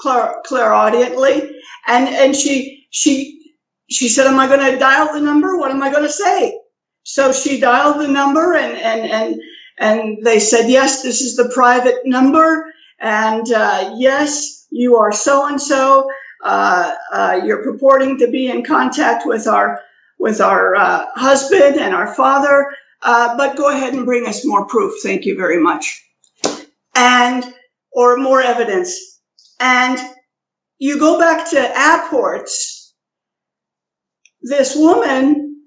clar- 0.00 0.42
clairaudiently. 0.46 1.50
And, 1.86 2.08
and 2.08 2.36
she, 2.36 2.88
she, 2.90 3.52
she 3.90 4.08
said, 4.08 4.26
am 4.26 4.40
I 4.40 4.48
going 4.48 4.72
to 4.72 4.78
dial 4.78 5.12
the 5.14 5.20
number? 5.20 5.58
What 5.58 5.70
am 5.70 5.82
I 5.82 5.90
going 5.90 6.04
to 6.04 6.12
say? 6.12 6.58
So 7.04 7.32
she 7.32 7.60
dialed 7.60 8.00
the 8.00 8.08
number 8.08 8.54
and, 8.54 8.76
and, 8.76 9.10
and 9.10 9.42
and 9.78 10.24
they 10.24 10.40
said, 10.40 10.68
yes, 10.68 11.02
this 11.02 11.20
is 11.20 11.36
the 11.36 11.50
private 11.54 12.04
number. 12.04 12.72
And 12.98 13.50
uh, 13.52 13.94
yes, 13.96 14.66
you 14.70 14.96
are 14.96 15.12
so 15.12 15.46
and 15.46 15.60
so. 15.60 16.10
You're 16.44 17.62
purporting 17.62 18.18
to 18.18 18.28
be 18.28 18.48
in 18.48 18.64
contact 18.64 19.26
with 19.26 19.46
our 19.46 19.80
with 20.18 20.40
our 20.40 20.74
uh, 20.74 21.06
husband 21.14 21.76
and 21.76 21.94
our 21.94 22.12
father. 22.14 22.74
Uh, 23.00 23.36
but 23.36 23.56
go 23.56 23.68
ahead 23.68 23.94
and 23.94 24.04
bring 24.04 24.26
us 24.26 24.44
more 24.44 24.66
proof. 24.66 25.00
Thank 25.02 25.24
you 25.24 25.36
very 25.36 25.62
much. 25.62 26.04
And 26.94 27.44
or 27.92 28.16
more 28.16 28.40
evidence. 28.40 29.20
And 29.60 29.98
you 30.78 30.98
go 30.98 31.18
back 31.18 31.50
to 31.50 31.58
Apport's. 31.58 32.92
This 34.42 34.76
woman 34.76 35.62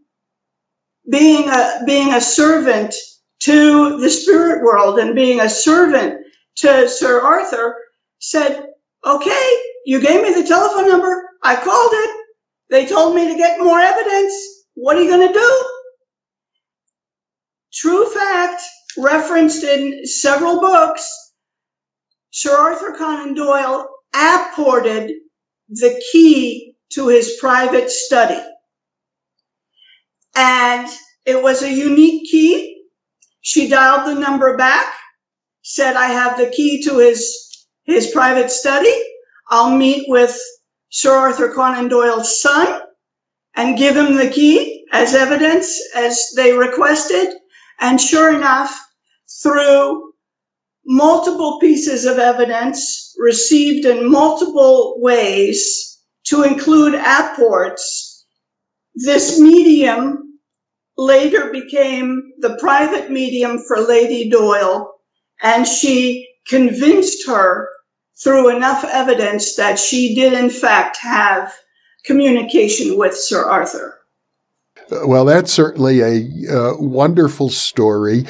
being 1.09 1.49
a 1.49 1.83
being 1.85 2.13
a 2.13 2.21
servant 2.21 2.95
to 3.41 3.99
the 3.99 4.09
spirit 4.11 4.63
world 4.63 4.99
and 4.99 5.15
being 5.15 5.41
a 5.41 5.49
servant 5.49 6.25
to 6.57 6.89
Sir 6.89 7.21
Arthur 7.21 7.77
said, 8.19 8.65
okay, 9.05 9.57
you 9.85 10.01
gave 10.01 10.23
me 10.23 10.33
the 10.33 10.47
telephone 10.47 10.89
number. 10.89 11.29
I 11.43 11.55
called 11.57 11.91
it. 11.93 12.25
They 12.71 12.87
told 12.87 13.15
me 13.15 13.29
to 13.29 13.37
get 13.37 13.59
more 13.59 13.79
evidence. 13.79 14.33
What 14.75 14.97
are 14.97 15.03
you 15.03 15.09
going 15.09 15.27
to 15.29 15.33
do? 15.33 15.65
True 17.73 18.09
fact, 18.09 18.61
referenced 18.97 19.63
in 19.63 20.05
several 20.05 20.61
books, 20.61 21.09
Sir 22.31 22.55
Arthur 22.57 22.95
Conan 22.97 23.35
Doyle 23.35 23.89
apported 24.15 25.11
the 25.69 26.01
key 26.11 26.75
to 26.93 27.09
his 27.09 27.37
private 27.39 27.89
study. 27.91 28.41
And 30.35 30.87
it 31.25 31.41
was 31.41 31.63
a 31.63 31.71
unique 31.73 32.29
key. 32.31 32.80
She 33.41 33.67
dialed 33.67 34.07
the 34.07 34.19
number 34.19 34.55
back, 34.55 34.93
said, 35.63 35.95
I 35.95 36.07
have 36.07 36.37
the 36.37 36.49
key 36.49 36.83
to 36.83 36.99
his, 36.99 37.65
his 37.83 38.11
private 38.11 38.51
study. 38.51 38.93
I'll 39.49 39.75
meet 39.75 40.05
with 40.07 40.37
Sir 40.89 41.11
Arthur 41.11 41.53
Conan 41.53 41.89
Doyle's 41.89 42.41
son 42.41 42.81
and 43.55 43.77
give 43.77 43.97
him 43.97 44.15
the 44.15 44.29
key 44.29 44.85
as 44.91 45.15
evidence 45.15 45.79
as 45.95 46.31
they 46.35 46.53
requested. 46.53 47.33
And 47.79 47.99
sure 47.99 48.33
enough, 48.33 48.77
through 49.41 50.13
multiple 50.85 51.59
pieces 51.59 52.05
of 52.05 52.17
evidence 52.17 53.15
received 53.17 53.85
in 53.85 54.09
multiple 54.09 54.95
ways 54.99 55.99
to 56.25 56.43
include 56.43 56.95
apports, 56.95 58.25
this 58.93 59.39
medium 59.39 60.20
later 61.01 61.51
became 61.51 62.33
the 62.37 62.57
private 62.57 63.09
medium 63.09 63.57
for 63.59 63.79
Lady 63.79 64.29
Doyle, 64.29 64.93
and 65.41 65.67
she 65.67 66.29
convinced 66.47 67.27
her 67.27 67.69
through 68.23 68.55
enough 68.55 68.83
evidence 68.83 69.55
that 69.55 69.79
she 69.79 70.13
did 70.13 70.33
in 70.33 70.49
fact 70.49 70.97
have 70.97 71.51
communication 72.05 72.97
with 72.97 73.17
Sir 73.17 73.43
Arthur. 73.43 73.97
Well, 74.91 75.25
that's 75.25 75.51
certainly 75.51 76.01
a 76.01 76.53
uh, 76.53 76.77
wonderful 76.77 77.49
story. 77.49 78.25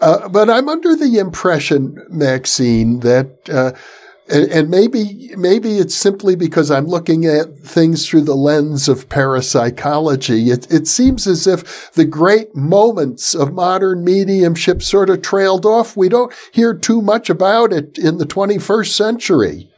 Uh, 0.00 0.28
but 0.28 0.48
I'm 0.48 0.68
under 0.68 0.96
the 0.96 1.18
impression, 1.18 2.04
Maxine, 2.08 3.00
that 3.00 3.48
uh, 3.48 3.72
and, 4.28 4.50
and, 4.50 4.70
maybe 4.70 5.30
maybe 5.36 5.78
it's 5.78 5.94
simply 5.94 6.34
because 6.34 6.70
I'm 6.70 6.86
looking 6.86 7.26
at 7.26 7.58
things 7.58 8.08
through 8.08 8.22
the 8.22 8.34
lens 8.34 8.88
of 8.88 9.08
parapsychology. 9.08 10.50
It, 10.50 10.70
it 10.72 10.86
seems 10.86 11.26
as 11.26 11.46
if 11.46 11.92
the 11.92 12.06
great 12.06 12.54
moments 12.54 13.34
of 13.34 13.52
modern 13.52 14.02
mediumship 14.02 14.82
sort 14.82 15.10
of 15.10 15.20
trailed 15.20 15.66
off. 15.66 15.96
We 15.96 16.08
don't 16.08 16.32
hear 16.52 16.72
too 16.72 17.02
much 17.02 17.28
about 17.28 17.72
it 17.72 17.98
in 17.98 18.16
the 18.16 18.24
21st 18.24 18.92
century. 18.92 19.70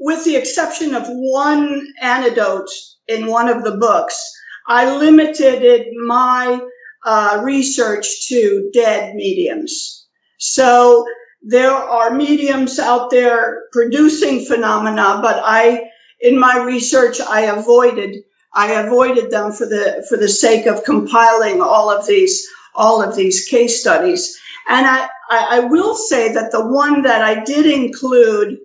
With 0.00 0.24
the 0.24 0.36
exception 0.36 0.94
of 0.94 1.04
one 1.06 1.86
anecdote 2.02 2.68
in 3.06 3.26
one 3.26 3.48
of 3.48 3.62
the 3.62 3.76
books, 3.76 4.20
I 4.66 4.96
limited 4.96 5.86
my 6.06 6.60
uh, 7.04 7.40
research 7.44 8.26
to 8.28 8.68
dead 8.74 9.14
mediums. 9.14 10.06
So 10.38 11.04
there 11.48 11.70
are 11.70 12.10
mediums 12.12 12.80
out 12.80 13.10
there 13.10 13.68
producing 13.70 14.44
phenomena, 14.44 15.20
but 15.22 15.40
I, 15.44 15.90
in 16.20 16.36
my 16.40 16.64
research, 16.64 17.20
I 17.20 17.42
avoided, 17.42 18.16
I 18.52 18.72
avoided 18.72 19.30
them 19.30 19.52
for 19.52 19.64
the, 19.64 20.04
for 20.08 20.16
the 20.16 20.28
sake 20.28 20.66
of 20.66 20.82
compiling 20.82 21.62
all 21.62 21.88
of 21.88 22.04
these, 22.04 22.48
all 22.74 23.00
of 23.00 23.14
these 23.14 23.46
case 23.48 23.80
studies. 23.80 24.36
And 24.68 24.86
I, 24.88 25.08
I, 25.30 25.60
will 25.60 25.94
say 25.94 26.32
that 26.32 26.50
the 26.50 26.66
one 26.66 27.02
that 27.02 27.22
I 27.22 27.44
did 27.44 27.66
include 27.66 28.58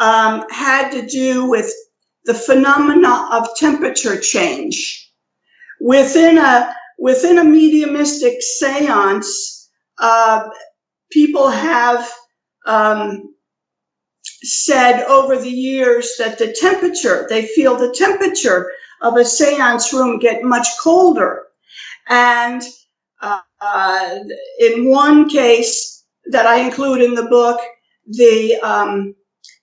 um, 0.00 0.44
had 0.50 0.90
to 0.90 1.06
do 1.06 1.48
with 1.48 1.72
the 2.24 2.34
phenomena 2.34 3.28
of 3.30 3.56
temperature 3.56 4.18
change. 4.18 5.08
Within 5.80 6.38
a, 6.38 6.74
within 6.98 7.38
a 7.38 7.44
mediumistic 7.44 8.42
seance, 8.42 9.70
uh, 9.98 10.48
people 11.10 11.48
have 11.50 12.08
um, 12.66 13.34
said 14.28 15.04
over 15.04 15.36
the 15.36 15.50
years 15.50 16.16
that 16.18 16.38
the 16.38 16.54
temperature, 16.58 17.26
they 17.28 17.46
feel 17.46 17.76
the 17.76 17.94
temperature 17.96 18.72
of 19.02 19.16
a 19.16 19.24
seance 19.24 19.92
room 19.92 20.18
get 20.18 20.42
much 20.44 20.68
colder. 20.82 21.44
And 22.08 22.62
uh, 23.20 24.18
in 24.60 24.90
one 24.90 25.28
case 25.28 26.04
that 26.26 26.46
I 26.46 26.60
include 26.60 27.02
in 27.02 27.14
the 27.14 27.26
book, 27.26 27.60
the 28.06 28.56
um, 28.62 29.14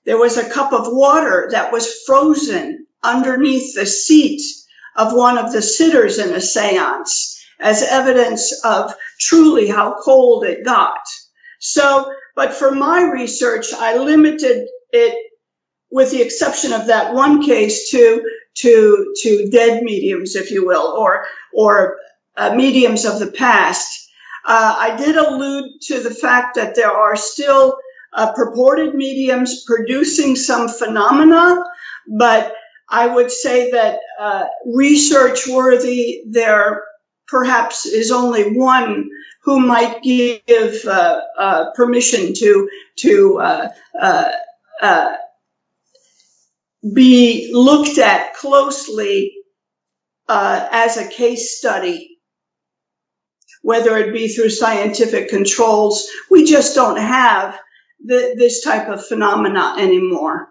there 0.06 0.18
was 0.20 0.38
a 0.38 0.50
cup 0.50 0.74
of 0.74 0.88
water 0.88 1.50
that 1.52 1.72
was 1.72 2.04
frozen 2.06 2.88
underneath 3.04 3.76
the 3.76 3.86
seat 3.86 4.42
of 4.96 5.14
one 5.14 5.38
of 5.38 5.52
the 5.52 5.62
sitters 5.62 6.20
in 6.20 6.34
a 6.34 6.42
seance 6.42 7.44
as 7.60 7.84
evidence 7.84 8.54
of 8.64 8.94
truly 9.20 9.68
how 9.68 9.96
cold 10.04 10.46
it 10.46 10.66
got. 10.66 11.02
So, 11.60 12.14
but 12.36 12.54
for 12.54 12.72
my 12.72 13.04
research, 13.04 13.74
I 13.74 13.98
limited 13.98 14.68
it 14.92 15.32
with 15.90 16.12
the 16.12 16.22
exception 16.22 16.74
of 16.74 16.88
that 16.88 17.14
one 17.14 17.44
case 17.44 17.92
to, 17.92 18.22
to, 18.56 19.14
to 19.22 19.50
dead 19.50 19.84
mediums, 19.84 20.36
if 20.36 20.52
you 20.52 20.66
will, 20.66 20.88
or, 20.88 21.26
or 21.54 21.98
uh, 22.36 22.54
mediums 22.54 23.06
of 23.06 23.20
the 23.20 23.32
past. 23.32 24.10
Uh, 24.46 24.76
I 24.80 24.96
did 24.96 25.16
allude 25.16 25.82
to 25.84 26.00
the 26.02 26.14
fact 26.14 26.56
that 26.56 26.76
there 26.76 26.92
are 26.92 27.16
still 27.16 27.78
uh, 28.14 28.32
purported 28.34 28.96
mediums 28.96 29.64
producing 29.66 30.36
some 30.36 30.68
phenomena, 30.68 31.64
but 32.08 32.54
I 32.90 33.08
would 33.08 33.32
say 33.32 33.72
that 33.72 34.00
uh, 34.20 34.46
research 34.66 35.48
worthy, 35.48 36.24
there 36.28 36.84
perhaps 37.28 37.86
is 37.86 38.12
only 38.12 38.54
one 38.54 39.10
who 39.48 39.62
might 39.62 40.04
give 40.04 40.84
uh, 40.86 41.22
uh, 41.40 41.72
permission 41.74 42.34
to 42.34 42.70
to 42.98 43.40
uh, 43.40 43.70
uh, 43.98 44.32
uh, 44.82 45.16
be 46.94 47.50
looked 47.54 47.98
at 47.98 48.34
closely 48.34 49.34
as 50.28 50.98
a 50.98 51.08
case 51.08 51.58
study, 51.58 52.18
whether 53.62 53.96
it 53.96 54.12
be 54.12 54.28
through 54.28 54.50
scientific 54.50 55.30
controls. 55.30 56.10
We 56.30 56.44
just 56.44 56.76
don't 56.76 57.00
have 57.00 57.58
the, 58.04 58.36
this 58.38 58.62
type 58.66 58.90
of 58.90 59.08
phenomena 59.08 59.76
anymore. 59.80 60.50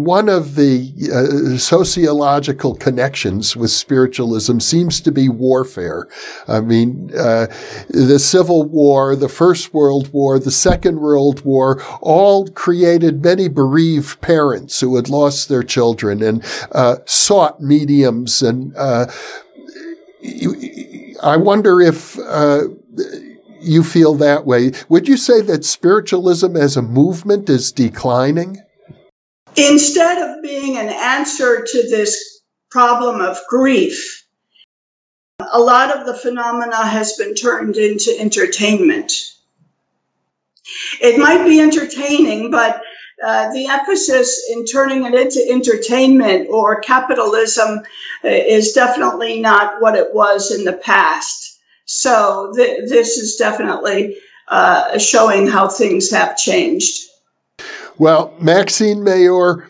One 0.00 0.30
of 0.30 0.54
the 0.54 0.92
uh, 1.12 1.58
sociological 1.58 2.74
connections 2.74 3.54
with 3.54 3.70
spiritualism 3.70 4.58
seems 4.58 4.98
to 5.02 5.12
be 5.12 5.28
warfare. 5.28 6.08
I 6.48 6.60
mean, 6.60 7.10
uh, 7.14 7.48
the 7.90 8.18
Civil 8.18 8.62
War, 8.62 9.14
the 9.14 9.28
First 9.28 9.74
World 9.74 10.10
War, 10.10 10.38
the 10.38 10.50
Second 10.50 11.00
World 11.00 11.44
War, 11.44 11.82
all 12.00 12.48
created 12.48 13.22
many 13.22 13.48
bereaved 13.48 14.22
parents 14.22 14.80
who 14.80 14.96
had 14.96 15.10
lost 15.10 15.50
their 15.50 15.62
children 15.62 16.22
and 16.22 16.42
uh, 16.72 16.96
sought 17.04 17.60
mediums. 17.60 18.40
And 18.40 18.74
uh, 18.78 19.06
I 21.22 21.36
wonder 21.36 21.82
if 21.82 22.18
uh, 22.20 22.68
you 23.60 23.84
feel 23.84 24.14
that 24.14 24.46
way. 24.46 24.72
Would 24.88 25.08
you 25.08 25.18
say 25.18 25.42
that 25.42 25.66
spiritualism 25.66 26.56
as 26.56 26.78
a 26.78 26.82
movement 26.82 27.50
is 27.50 27.70
declining? 27.70 28.62
Instead 29.68 30.18
of 30.18 30.42
being 30.42 30.78
an 30.78 30.88
answer 30.88 31.64
to 31.64 31.82
this 31.88 32.40
problem 32.70 33.20
of 33.20 33.38
grief, 33.48 34.24
a 35.52 35.58
lot 35.58 35.96
of 35.96 36.06
the 36.06 36.14
phenomena 36.14 36.86
has 36.86 37.16
been 37.16 37.34
turned 37.34 37.76
into 37.76 38.14
entertainment. 38.18 39.12
It 41.00 41.18
might 41.18 41.44
be 41.44 41.60
entertaining, 41.60 42.50
but 42.50 42.82
uh, 43.22 43.52
the 43.52 43.66
emphasis 43.66 44.48
in 44.50 44.64
turning 44.64 45.04
it 45.04 45.14
into 45.14 45.46
entertainment 45.50 46.48
or 46.50 46.80
capitalism 46.80 47.80
uh, 48.24 48.28
is 48.28 48.72
definitely 48.72 49.40
not 49.40 49.80
what 49.80 49.96
it 49.96 50.14
was 50.14 50.52
in 50.52 50.64
the 50.64 50.72
past. 50.72 51.58
So 51.84 52.52
th- 52.56 52.88
this 52.88 53.18
is 53.18 53.36
definitely 53.36 54.18
uh, 54.48 54.98
showing 54.98 55.46
how 55.46 55.68
things 55.68 56.10
have 56.12 56.36
changed. 56.36 57.09
Well, 58.00 58.32
Maxine 58.40 59.04
Meilleur, 59.04 59.68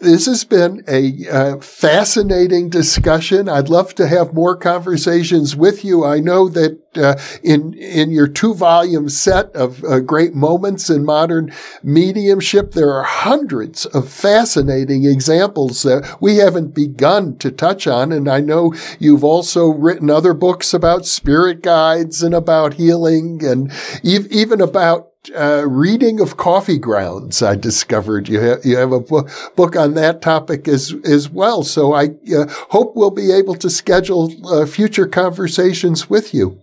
this 0.00 0.26
has 0.26 0.42
been 0.42 0.82
a 0.88 1.28
uh, 1.28 1.58
fascinating 1.58 2.70
discussion. 2.70 3.48
I'd 3.48 3.68
love 3.68 3.94
to 3.94 4.08
have 4.08 4.34
more 4.34 4.56
conversations 4.56 5.54
with 5.54 5.84
you. 5.84 6.04
I 6.04 6.18
know 6.18 6.48
that 6.48 6.80
uh, 6.96 7.14
in 7.44 7.74
in 7.74 8.10
your 8.10 8.26
two 8.26 8.52
volume 8.52 9.08
set 9.08 9.54
of 9.54 9.84
uh, 9.84 10.00
great 10.00 10.34
moments 10.34 10.90
in 10.90 11.04
modern 11.04 11.52
mediumship, 11.84 12.72
there 12.72 12.92
are 12.92 13.04
hundreds 13.04 13.86
of 13.86 14.08
fascinating 14.08 15.04
examples 15.04 15.82
that 15.84 16.16
we 16.20 16.38
haven't 16.38 16.74
begun 16.74 17.38
to 17.38 17.52
touch 17.52 17.86
on. 17.86 18.10
And 18.10 18.28
I 18.28 18.40
know 18.40 18.74
you've 18.98 19.22
also 19.22 19.68
written 19.68 20.10
other 20.10 20.34
books 20.34 20.74
about 20.74 21.06
spirit 21.06 21.62
guides 21.62 22.24
and 22.24 22.34
about 22.34 22.74
healing 22.74 23.44
and 23.44 23.70
even 24.02 24.60
about 24.60 25.08
uh, 25.36 25.64
reading 25.66 26.20
of 26.20 26.36
coffee 26.36 26.78
grounds. 26.78 27.42
I 27.42 27.54
discovered 27.54 28.28
you 28.28 28.40
have 28.40 28.64
you 28.64 28.76
have 28.76 28.92
a 28.92 29.00
book, 29.00 29.30
book 29.56 29.76
on 29.76 29.94
that 29.94 30.22
topic 30.22 30.68
as 30.68 30.94
as 31.04 31.28
well. 31.28 31.62
So 31.62 31.94
I 31.94 32.10
uh, 32.36 32.46
hope 32.70 32.96
we'll 32.96 33.10
be 33.10 33.32
able 33.32 33.54
to 33.56 33.70
schedule 33.70 34.32
uh, 34.46 34.66
future 34.66 35.06
conversations 35.06 36.10
with 36.10 36.34
you. 36.34 36.60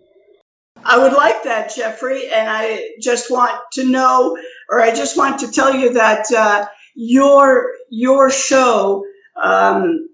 I 0.84 1.00
would 1.00 1.14
like 1.14 1.44
that, 1.44 1.76
Jeffrey. 1.76 2.30
And 2.32 2.48
I 2.48 2.90
just 3.02 3.32
want 3.32 3.60
to 3.74 3.90
know, 3.90 4.38
or 4.70 4.82
I 4.82 4.94
just 4.94 5.18
want 5.18 5.40
to 5.40 5.52
tell 5.52 5.74
you 5.74 5.94
that 5.94 6.32
uh, 6.32 6.68
your 6.96 7.72
your 7.90 8.30
show 8.30 9.04
um, 9.42 10.08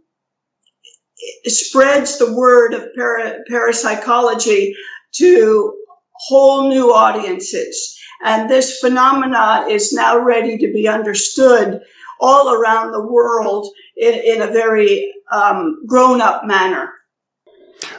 spreads 1.45 2.17
the 2.17 2.33
word 2.33 2.73
of 2.73 2.87
para, 2.95 3.39
parapsychology 3.49 4.73
to 5.15 5.73
whole 6.13 6.69
new 6.69 6.93
audiences. 6.93 7.97
And 8.23 8.49
this 8.49 8.79
phenomena 8.79 9.65
is 9.69 9.93
now 9.93 10.19
ready 10.19 10.57
to 10.59 10.71
be 10.71 10.87
understood 10.87 11.81
all 12.19 12.53
around 12.53 12.91
the 12.91 13.05
world 13.05 13.67
in, 13.97 14.13
in 14.13 14.41
a 14.41 14.47
very 14.47 15.11
um, 15.31 15.85
grown 15.87 16.21
up 16.21 16.45
manner. 16.45 16.93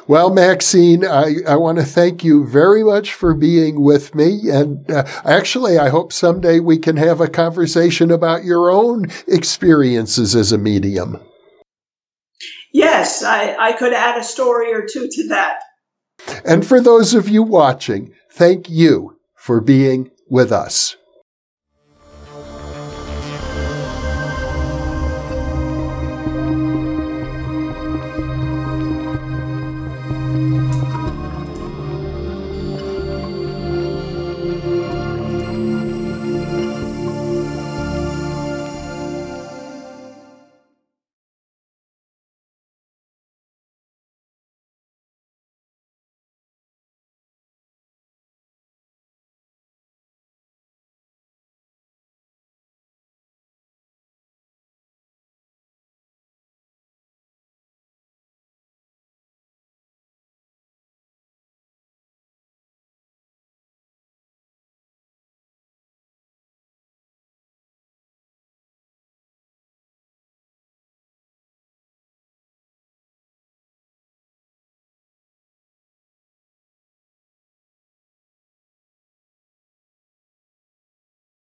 Well, 0.07 0.31
Maxine, 0.31 1.05
I, 1.05 1.37
I 1.47 1.57
want 1.57 1.79
to 1.79 1.85
thank 1.85 2.23
you 2.23 2.47
very 2.47 2.85
much 2.85 3.15
for 3.15 3.35
being 3.35 3.81
with 3.81 4.15
me. 4.15 4.49
And 4.49 4.89
uh, 4.91 5.05
actually, 5.25 5.79
I 5.79 5.89
hope 5.89 6.13
someday 6.13 6.61
we 6.61 6.79
can 6.79 6.97
have 6.97 7.21
a 7.21 7.29
conversation 7.29 8.11
about 8.11 8.45
your 8.45 8.71
own 8.71 9.07
experiences 9.27 10.37
as 10.37 10.53
a 10.53 10.59
medium. 10.59 11.21
Yes, 12.73 13.23
I, 13.23 13.57
I 13.57 13.73
could 13.73 13.93
add 13.93 14.19
a 14.19 14.25
story 14.25 14.73
or 14.73 14.87
two 14.87 15.09
to 15.11 15.29
that. 15.29 15.61
And 16.45 16.65
for 16.65 16.81
those 16.81 17.15
of 17.15 17.29
you 17.29 17.43
watching, 17.43 18.13
thank 18.31 18.71
you 18.71 19.19
for 19.37 19.61
being 19.61 20.12
with 20.33 20.51
us. 20.51 20.97